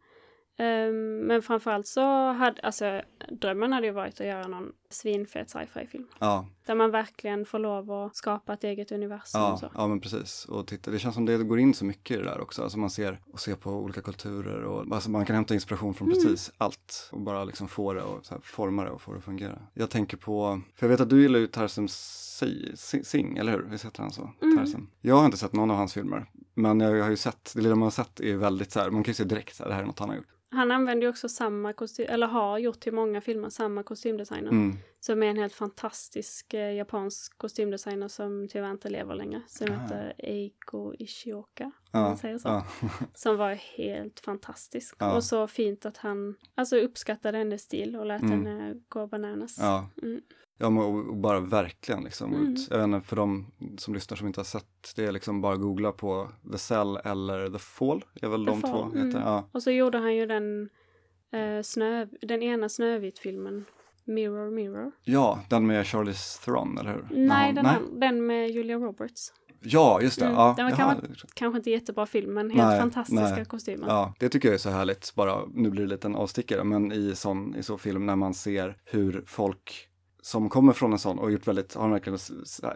[0.60, 3.02] Ehm, men framförallt så hade, alltså
[3.32, 6.08] drömmen hade ju varit att göra någon svinfet sci-fi-film.
[6.20, 10.46] Ja, Där man verkligen får lov att skapa ett eget universum ja, ja men precis.
[10.46, 12.64] Och titta, det känns som det går in så mycket i det där också.
[12.64, 16.08] Alltså man ser, och ser på olika kulturer och alltså man kan hämta inspiration från
[16.12, 16.24] Mm.
[16.24, 17.10] precis allt.
[17.12, 19.60] Och bara liksom få det och här, forma det och få det att fungera.
[19.74, 23.52] Jag tänker på, för jag vet att du gillar ju Tarsem Si- Si- Singh, eller
[23.52, 23.62] hur?
[23.70, 24.30] Visst heter han så?
[24.42, 24.58] Mm.
[24.58, 24.90] Tarsem.
[25.02, 26.26] Jag har inte sett någon av hans filmer.
[26.54, 29.04] Men jag har ju sett, det lilla man har sett är väldigt så här, man
[29.04, 30.26] kan ju se direkt så här, det här är något han har gjort.
[30.52, 34.50] Han använder ju också samma kostym, eller har gjort till många filmer, samma kostymdesigner.
[34.52, 34.76] Mm.
[35.00, 39.42] Som är en helt fantastisk eh, japansk kostymdesigner som tyvärr inte lever längre.
[39.48, 39.74] Som Ah.
[39.74, 41.64] heter Eiko Ishioka.
[41.66, 42.48] Om Ja, man säger så.
[42.48, 42.66] ja.
[43.14, 45.02] Som var helt fantastisk.
[45.16, 48.46] Och så fint att han alltså, uppskattade hennes stil och lät Mm.
[48.46, 49.60] henne gå bananas.
[50.02, 50.22] Mm.
[50.62, 52.34] Ja, men och och bara verkligen liksom.
[52.34, 52.54] Mm.
[52.54, 52.68] Ut.
[52.70, 55.56] Jag vet inte, för de som lyssnar som inte har sett det, är liksom bara
[55.56, 59.00] googla på The Cell eller The Fall, är väl The de Fall, två heter.
[59.02, 59.22] mm.
[59.22, 59.50] Ja.
[59.52, 60.70] Och så gjorde han ju den,
[61.34, 63.66] eh, snö, den ena Snövit-filmen.
[64.06, 64.92] Mirror Mirror.
[65.04, 67.08] ja, den med Charlize Theron, eller hur?
[67.12, 69.34] Nej, den, an- den med Julia Roberts.
[69.62, 70.26] Ja, just det.
[70.26, 70.96] Mm, Ja, den var jaha.
[71.34, 73.46] Kanske inte jättebra film, men helt Nej, fantastiska nej.
[73.46, 73.88] kostymer.
[73.88, 77.16] Ja, det tycker jag är så härligt, bara, nu blir det en avstickare, men i
[77.16, 79.89] sån, i så film när man ser hur folk
[80.22, 82.20] som kommer från en sån och gjort väldigt, har verkligen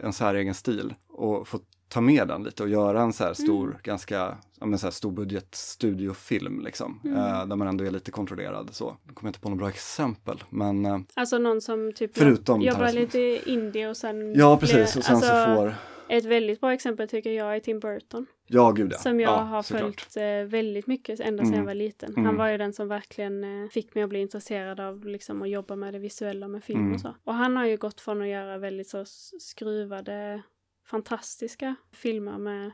[0.04, 3.68] en säregen stil och fått ta med den lite och göra en så här stor,
[3.68, 3.78] Mm.
[3.84, 7.18] ganska, ja men så här stor budget studiofilm liksom, Mm.
[7.18, 8.98] eh, där man ändå är lite kontrollerad så.
[9.04, 12.62] Nu kommer jag inte på några bra exempel, men eh, Alltså någon som typ Förutom
[12.62, 12.96] jobbar Tarzan.
[12.96, 14.34] lite indie och sen...
[14.36, 15.76] ja precis, och sen alltså, så får,
[16.10, 18.26] Ett väldigt bra exempel tycker jag är Tim Burton.
[18.48, 18.98] Ja gud ja.
[18.98, 20.02] Som jag ja, har såklart.
[20.02, 21.60] följt eh, väldigt mycket ända sedan Mm.
[21.60, 22.12] jag var liten.
[22.14, 22.26] Mm.
[22.26, 25.50] Han var ju den som verkligen eh, fick mig att bli intresserad av liksom, att
[25.50, 26.94] jobba med det visuella med film Mm.
[26.94, 27.16] och så.
[27.24, 29.06] Och han har ju gått från att göra väldigt så
[29.40, 30.42] skruvade,
[30.86, 32.72] fantastiska filmer med...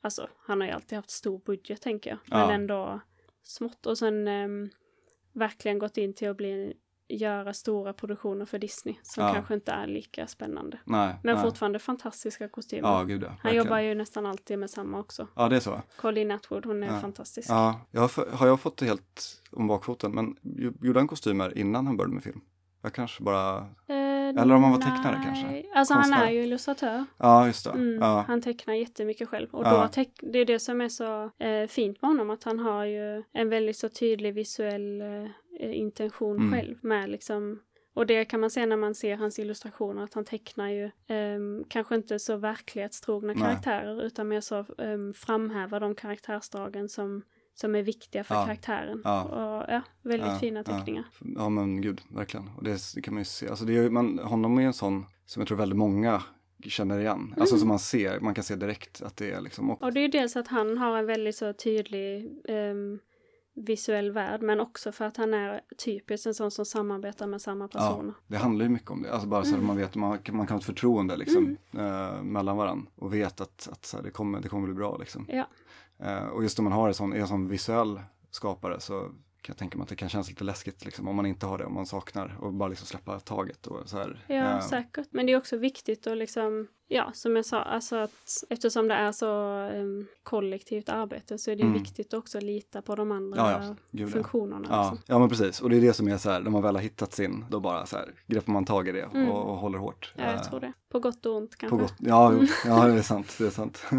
[0.00, 2.18] Alltså, han har ju alltid haft stor budget tänker jag.
[2.26, 2.52] Men Ja.
[2.52, 3.00] ändå
[3.42, 3.86] smått.
[3.86, 4.70] Och sen ehm,
[5.32, 6.74] verkligen gått in till att bli
[7.08, 9.34] göra stora produktioner för Disney som Ja.
[9.34, 10.78] kanske inte är lika spännande.
[10.84, 11.44] Nej, Men nej.
[11.44, 12.88] fortfarande fantastiska kostymer.
[12.88, 13.32] Ja, gud ja.
[13.40, 15.26] Han jobbar ju nästan alltid med samma också.
[15.36, 15.82] Ja, det är så.
[16.00, 17.50] Colleen Atwood, hon är fantastisk.
[17.50, 20.36] Ja, jag har, för, har jag fått det helt om bakfoten, men
[20.82, 22.40] gjorde han kostymer innan han började med film?
[22.82, 23.56] Jag kanske bara,
[23.86, 25.64] Eh, Eller om han var tecknare kanske?
[25.74, 26.26] Alltså han Konstnär.
[26.26, 27.04] är ju illustratör.
[27.18, 27.70] ja just det.
[27.70, 28.24] Mm, Ja.
[28.28, 29.48] Han tecknar jättemycket själv.
[29.50, 29.88] Och Ja.
[29.94, 33.22] då det är det som är så eh, fint med honom, att han har ju
[33.32, 36.52] en väldigt så tydlig visuell eh, intention Mm.
[36.52, 37.60] själv med liksom
[37.94, 41.64] och det kan man se när man ser hans illustrationer, att han tecknar ju ehm,
[41.68, 43.42] kanske inte så verklighetstrogna Nej.
[43.42, 47.22] karaktärer, utan mer så um, framhäver de karaktärsdragen som,
[47.60, 48.44] som är viktiga för Ja.
[48.44, 49.00] karaktären.
[49.04, 49.22] Ja.
[49.24, 50.78] Och ja, väldigt Ja, fina ja.
[50.78, 51.04] teckningar.
[51.36, 52.50] Ja men gud, verkligen.
[52.56, 53.48] Och det, det kan man ju se.
[53.48, 56.22] Alltså det är, man, honom är en sån som jag tror väldigt många
[56.64, 57.34] känner igen.
[57.38, 57.60] Alltså Mm.
[57.60, 59.70] som man ser, man kan se direkt att det är liksom.
[59.70, 62.98] Och, Och det är ju dels att han har en väldigt så tydlig ehm,
[63.54, 67.68] visuell värld, men också för att han är typiskt en sån som samarbetar med samma
[67.68, 68.14] personer.
[68.26, 69.12] det handlar ju mycket om det.
[69.12, 69.66] Alltså bara så att Mm.
[69.66, 72.90] man vet, man, man kan ha ett förtroende liksom eh, mellan varandra.
[72.94, 75.26] Och vet att, att så här, det, kommer, det kommer bli bra liksom.
[75.28, 75.46] Ja.
[76.02, 79.00] Eh, och just om man har en sån, är sån visuell skapare så
[79.42, 81.58] kan jag tänka mig att det kan kännas lite läskigt liksom, om man inte har
[81.58, 84.24] det, om man saknar och bara liksom släppa taget och så här.
[84.28, 85.08] Ja, Eh, säkert.
[85.10, 88.94] Men det är också viktigt att liksom, ja, som jag sa, alltså att eftersom det
[88.94, 91.74] är så em, kollektivt arbete så är det Mm.
[91.74, 93.74] viktigt att också lita på de andra Ja, ja.
[93.90, 94.66] Gud, funktionerna.
[94.70, 94.98] Ja, Liksom.
[95.06, 95.60] ja men precis.
[95.60, 97.60] Och det är det som är så här, när man väl har hittat sin, då
[97.60, 99.28] bara så här, greppar man tag i det och, Mm.
[99.30, 100.14] och håller hårt.
[100.16, 100.72] Ja, jag Eh, tror det.
[100.88, 101.76] På gott och ont kanske.
[101.76, 102.46] På gott, ja, Mm.
[102.66, 103.34] ja, det är sant.
[103.38, 103.82] Det är sant.
[103.90, 103.98] Ja.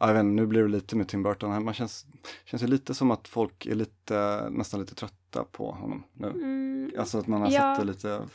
[0.00, 1.52] Ja, jag vet, inte, nu blir det lite med Tim Burton.
[1.52, 1.60] här.
[1.60, 2.06] Man känns,
[2.44, 6.26] känns ju lite som att folk är lite, nästan lite trötta på honom nu.
[6.28, 6.90] Mm.
[6.98, 7.74] Alltså att man har Ja.
[7.76, 8.28] sett det lite,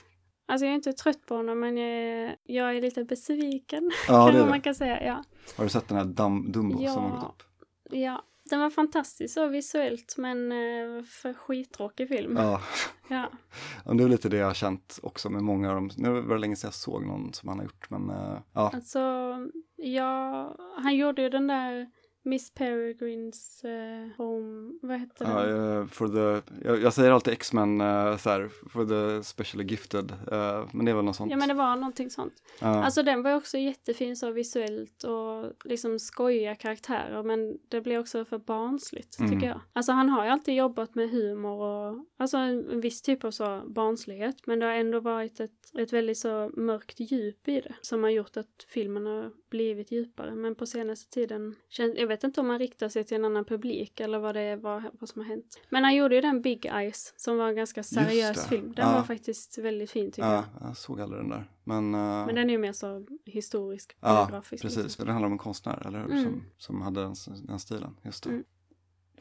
[0.47, 3.91] Alltså jag är inte trött på honom men jag är, jag är lite besviken.
[4.07, 4.59] ja det är man det.
[4.59, 5.03] kan säga.
[5.05, 5.23] Ja.
[5.57, 6.93] Har du sett den här Dum, Dumbo Ja.
[6.93, 7.43] som har gått upp?
[7.91, 12.37] ja, den var fantastisk så visuellt men eh, för skittråkig film.
[12.37, 12.61] Ja.
[13.11, 13.29] Ja.
[13.85, 15.89] ja, det är lite det jag har känt också med många av dem.
[15.97, 18.71] Nu var det länge sedan jag såg någon som han har gjort, men eh, ja.
[18.73, 18.99] Alltså,
[19.81, 21.89] ja, han gjorde ju den där
[22.23, 25.81] Miss Peregrines eh, Home, vad hette Ja, den?
[25.81, 30.11] eh, for the, jag, jag säger alltid X-Men uh, så här, for the specially gifted,
[30.11, 31.31] eh, men det är väl något sånt.
[31.31, 32.33] Ja men det var någonting sånt.
[32.59, 38.25] Alltså den var också jättefin så visuellt och liksom skojiga karaktärer men det blir också
[38.25, 39.31] för barnsligt Mm.
[39.31, 39.61] tycker jag.
[39.73, 43.31] Alltså han har ju alltid jobbat med humor och alltså en, en viss typ av
[43.31, 47.75] så barnslighet men det har ändå varit ett, ett väldigt så mörkt djup i det
[47.81, 52.41] som har gjort att filmen har blivit djupare men på senaste tiden känns, vet inte
[52.41, 55.21] om han riktar sig till en annan publik eller vad det är, vad, vad som
[55.21, 55.59] har hänt.
[55.69, 58.73] Men han gjorde ju den Big Eyes som var en ganska seriös film.
[58.75, 58.93] Den Ja.
[58.95, 60.37] var faktiskt väldigt fin tycker jag.
[60.61, 61.49] ja, jag såg aldrig den där.
[61.63, 64.63] Men, eh, Men den är ju mer så historisk, ja, biografisk.
[64.63, 64.83] precis.
[64.83, 65.05] liksom.
[65.05, 66.11] Den handlar om en konstnär, eller hur?
[66.11, 66.23] Mm.
[66.23, 67.15] Som, som hade den,
[67.47, 67.95] den stilen.
[68.03, 68.29] Just det.
[68.29, 68.43] Mm.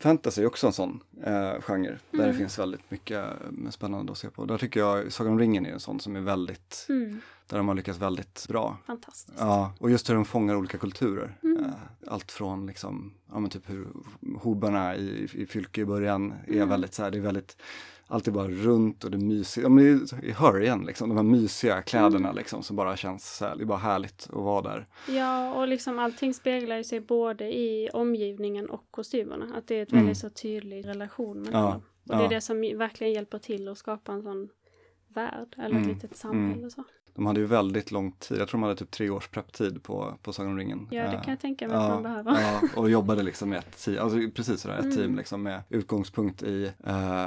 [0.00, 2.26] Fantasy är också en sån eh, genre där Mm.
[2.26, 3.18] det finns väldigt mycket
[3.64, 4.44] eh, spännande att se på.
[4.44, 7.68] Där tycker jag Sagan om ringen är en sån som är väldigt, Mm, där de
[7.68, 8.76] har lyckats väldigt bra.
[8.86, 9.36] fantastiskt.
[9.38, 11.38] Ja, och just hur de fångar olika kulturer.
[11.42, 11.64] Mm.
[11.64, 11.70] Eh,
[12.06, 13.88] Allt från liksom, ja men typ hur
[14.38, 16.68] hobarna i, i Fylke i början är Mm.
[16.68, 17.56] väldigt så här, det är väldigt,
[18.06, 19.62] allt är bara runt och det är mysigt.
[19.62, 22.36] Ja men i Hör igen liksom, de här mysiga kläderna Mm.
[22.36, 24.86] liksom som bara känns så här, det är bara härligt att vara där.
[25.08, 29.56] Ja, och liksom allting speglar sig både i omgivningen och kostymerna.
[29.56, 30.04] Att det är ett Mm.
[30.04, 31.82] väldigt så tydlig relation mellan Ja, dem.
[32.08, 32.28] Och det är ja.
[32.28, 34.48] det som verkligen hjälper till att skapa en sån
[35.08, 36.70] värld eller Mm, ett litet samhälle.
[36.70, 36.84] Så.
[37.18, 40.14] De hade ju väldigt lång tid, jag tror de hade typ tre års prepptid på,
[40.22, 40.88] på Sagan om ringen.
[40.90, 42.40] Ja, det Eh, kan jag tänka mig att man behöver.
[42.40, 44.96] Ja, och jobbade liksom med ett team, alltså precis sådär, ett Mm.
[44.96, 47.26] team liksom med utgångspunkt i, eh,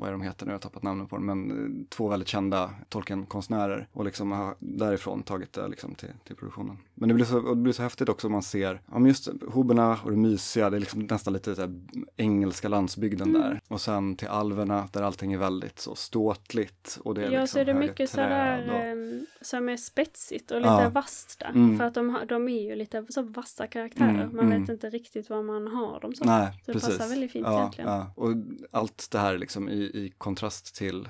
[0.00, 2.28] vad är de heter nu, jag har tappat namnen på dem, men eh, två väldigt
[2.28, 6.78] kända Tolkien-konstnärer och liksom har därifrån tagit det liksom till, till produktionen.
[6.94, 9.28] Men det blir, så, det blir så häftigt också om man ser, ja men just
[9.48, 11.80] hoberna och det mysiga, det är liksom nästan lite så här
[12.16, 13.40] engelska landsbygden Mm.
[13.42, 13.60] där.
[13.68, 17.46] Och sen till alverna där allting är väldigt så ståtligt och det är ja, liksom
[17.46, 20.88] så är det mycket sådär och- ehm, som är spetsigt och lite Ja.
[20.88, 21.48] vasst där.
[21.48, 21.78] Mm.
[21.78, 24.08] För att de, de är ju lite så vassa karaktärer.
[24.24, 24.70] Mm, Man vet mm.
[24.70, 26.24] inte riktigt var man har dem så.
[26.24, 26.98] Nej, Så det precis.
[26.98, 27.90] passar väldigt fint ja, egentligen.
[27.90, 28.12] Ja.
[28.16, 28.28] Och
[28.70, 31.08] allt det här liksom i, i kontrast till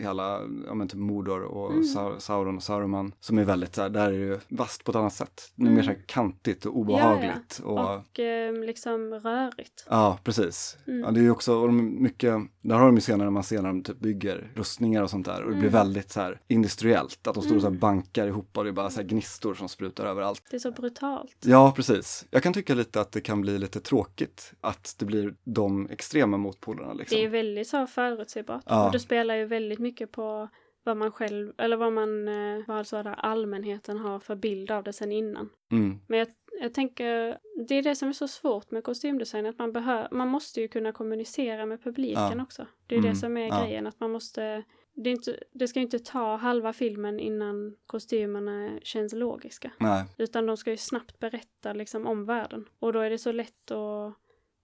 [0.00, 1.82] hela, ja men typ Mordor och Mm.
[1.82, 4.90] Sau- Sauron och Saruman som är väldigt så här, där är det ju vasst på
[4.90, 5.52] ett annat sätt.
[5.54, 5.84] Det är mer Mm.
[5.84, 7.60] så här kantigt och obehagligt.
[7.64, 9.86] Och, ja, Och ehm, liksom rörigt.
[10.24, 10.76] precis.
[10.84, 11.14] Ja, Mm.
[11.14, 13.62] det är ju också, och de mycket, där har de ju scener när man ser
[13.62, 15.72] när de typ bygger rustningar och sånt där och det blir Mm.
[15.72, 17.80] väldigt så här industriellt, att de står och så här Mm.
[17.80, 20.42] bankar ihop och det är bara så här gnistor som sprutar överallt.
[20.50, 21.36] Det är så brutalt.
[21.44, 22.26] Ja, precis.
[22.30, 26.36] Jag kan tycka lite att det kan bli lite tråkigt att det blir de extrema
[26.36, 26.92] motpolerna.
[26.92, 27.18] Liksom.
[27.18, 28.62] Det är väldigt så förutsägbart.
[28.66, 28.86] Ja.
[28.86, 30.48] Och det spelar ju väldigt mycket på
[30.84, 34.84] vad man själv, eller vad man, eh, vad så där allmänheten har för bild av
[34.84, 35.48] det sen innan.
[35.72, 36.28] Mm, Men jag,
[36.60, 37.38] jag tänker,
[37.68, 40.68] det är det som är så svårt med kostymdesign, att man behöver, man måste ju
[40.68, 42.42] kunna kommunicera med publiken Ja.
[42.42, 42.66] också.
[42.86, 43.60] Det är Mm, det som är ja.
[43.64, 44.62] grejen, att man måste,
[44.94, 49.70] det, är inte, det ska ju inte ta halva filmen innan kostymerna känns logiska.
[49.78, 52.68] nej, Utan de ska ju snabbt berätta liksom om världen.
[52.78, 54.14] Och då är det så lätt att,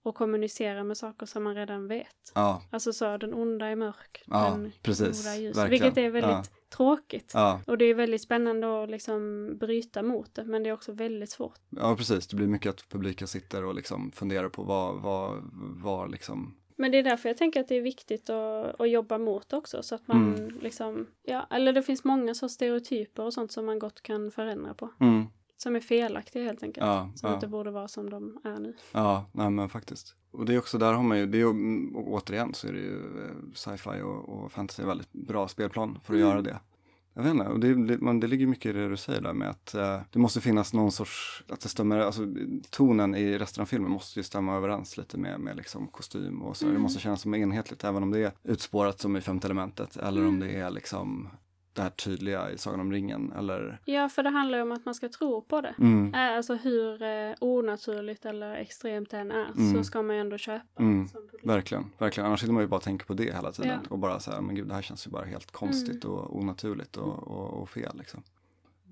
[0.03, 2.31] att kommunicera med saker som man redan vet.
[2.35, 5.23] ja, Alltså så, den onda är mörk, ja den precis.
[5.23, 5.57] goda är ljus.
[5.69, 7.31] Vilket är väldigt tråkigt.
[7.33, 10.91] Ja, Och det är väldigt spännande att liksom bryta mot det, men det är också
[10.91, 11.59] väldigt svårt.
[11.69, 11.95] ja.
[11.95, 12.27] precis.
[12.27, 15.41] Det blir mycket att publiken sitter och liksom funderar på vad, vad,
[15.83, 19.17] vad liksom, Men det är därför jag tänker att det är viktigt att, att jobba
[19.17, 20.59] mot också, så att man Mm.
[20.59, 24.73] liksom, ja, eller det finns många så stereotyper och sånt som man gott kan förändra
[24.73, 24.89] på.
[24.99, 25.25] mm,
[25.63, 26.85] Som är felaktiga helt enkelt.
[26.85, 28.73] ja, Som ja, inte borde vara som de är nu.
[28.91, 30.15] ja, nej men faktiskt.
[30.31, 32.73] Och det är också, där har man ju, det är ju, mm, återigen så är
[32.73, 36.29] det ju eh, sci-fi och, och fantasy väldigt bra spelplan för att Mm.
[36.29, 36.59] göra det.
[37.15, 39.33] Jag vet inte, och det, det, man, det ligger mycket i det du säger där
[39.33, 42.21] med att eh, det måste finnas någon sorts, att det stämmer, alltså
[42.69, 46.57] tonen i resten av filmen måste ju stämma överens lite med, med liksom kostym och
[46.57, 46.65] så.
[46.65, 46.81] Det Mm.
[46.81, 50.27] måste kännas som enhetligt även om det är utspårat som i femte elementet eller om
[50.27, 50.39] Mm.
[50.39, 51.29] det är liksom
[51.73, 54.85] det här tydliga i Sagan om ringen eller Ja, för det handlar ju om att
[54.85, 55.75] man ska tro på det.
[55.79, 59.73] mm, Äh, Alltså hur eh, onaturligt eller extremt det än är Mm.
[59.73, 61.07] så ska man ju ändå köpa Mm.
[61.43, 62.27] Verkligen, verkligen.
[62.27, 63.69] Annars sitter man ju bara och tänker på det hela tiden.
[63.71, 63.77] Ja.
[63.77, 63.85] Mm.
[63.91, 66.97] Och bara så här, men gud det här känns ju bara helt konstigt och onaturligt
[66.97, 68.23] och, och, och fel liksom.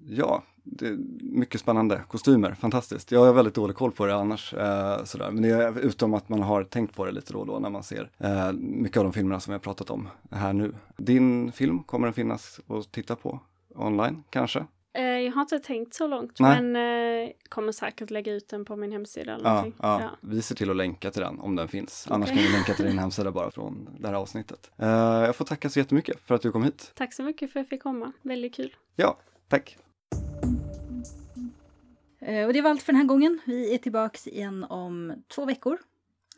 [0.07, 2.01] Ja, det är mycket spännande.
[2.07, 3.11] Kostymer, fantastiskt.
[3.11, 4.53] Jag har väldigt dålig koll på det annars.
[4.53, 5.31] Eh, sådär.
[5.31, 7.69] Men det är utom att man har tänkt på det lite då och då när
[7.69, 10.73] man ser eh, mycket av de filmerna som vi har pratat om här nu.
[10.97, 13.39] Din film, kommer den finnas att titta på
[13.75, 14.65] online kanske?
[14.93, 16.61] Eh, jag har inte tänkt så långt Nej.
[16.61, 16.75] men
[17.25, 20.01] eh, kommer säkert lägga ut den på min hemsida eller Ja, ja.
[20.01, 20.09] Ja.
[20.21, 22.07] Vi ser till att länka till den om den finns.
[22.09, 22.37] Annars Okej.
[22.37, 24.71] kan vi länka till din hemsida bara från det här avsnittet.
[24.77, 26.91] Eh, jag får tacka så jättemycket för att du kom hit.
[26.95, 28.11] Tack så mycket för att jag fick komma.
[28.21, 28.75] Väldigt kul.
[28.95, 29.77] Ja, tack.
[32.21, 33.39] Eh, Och det var allt för den här gången.
[33.45, 35.77] Vi är tillbaks igen om två veckor.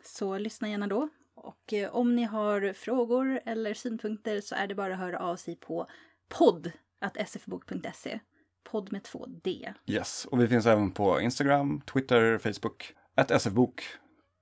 [0.04, 1.10] Så lyssna gärna då.
[1.36, 5.36] Och eh, om ni har frågor eller synpunkter så är det bara att höra av
[5.36, 5.88] sig på
[6.30, 8.20] podd.sfbok.se.
[8.64, 9.74] Podd med två D.
[9.86, 13.82] Yes, och vi finns även på Instagram, Twitter, Facebook, ett sfbok på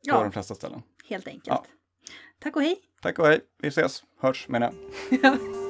[0.04, 0.24] Ja.
[0.24, 0.82] de flesta ställen.
[1.06, 1.48] Helt enkelt.
[1.48, 1.66] Ja.
[2.40, 2.78] Tack och hej!
[3.02, 4.74] Tack och hej, vi ses, hörs menar
[5.12, 5.20] jag.
[5.24, 5.38] Ja.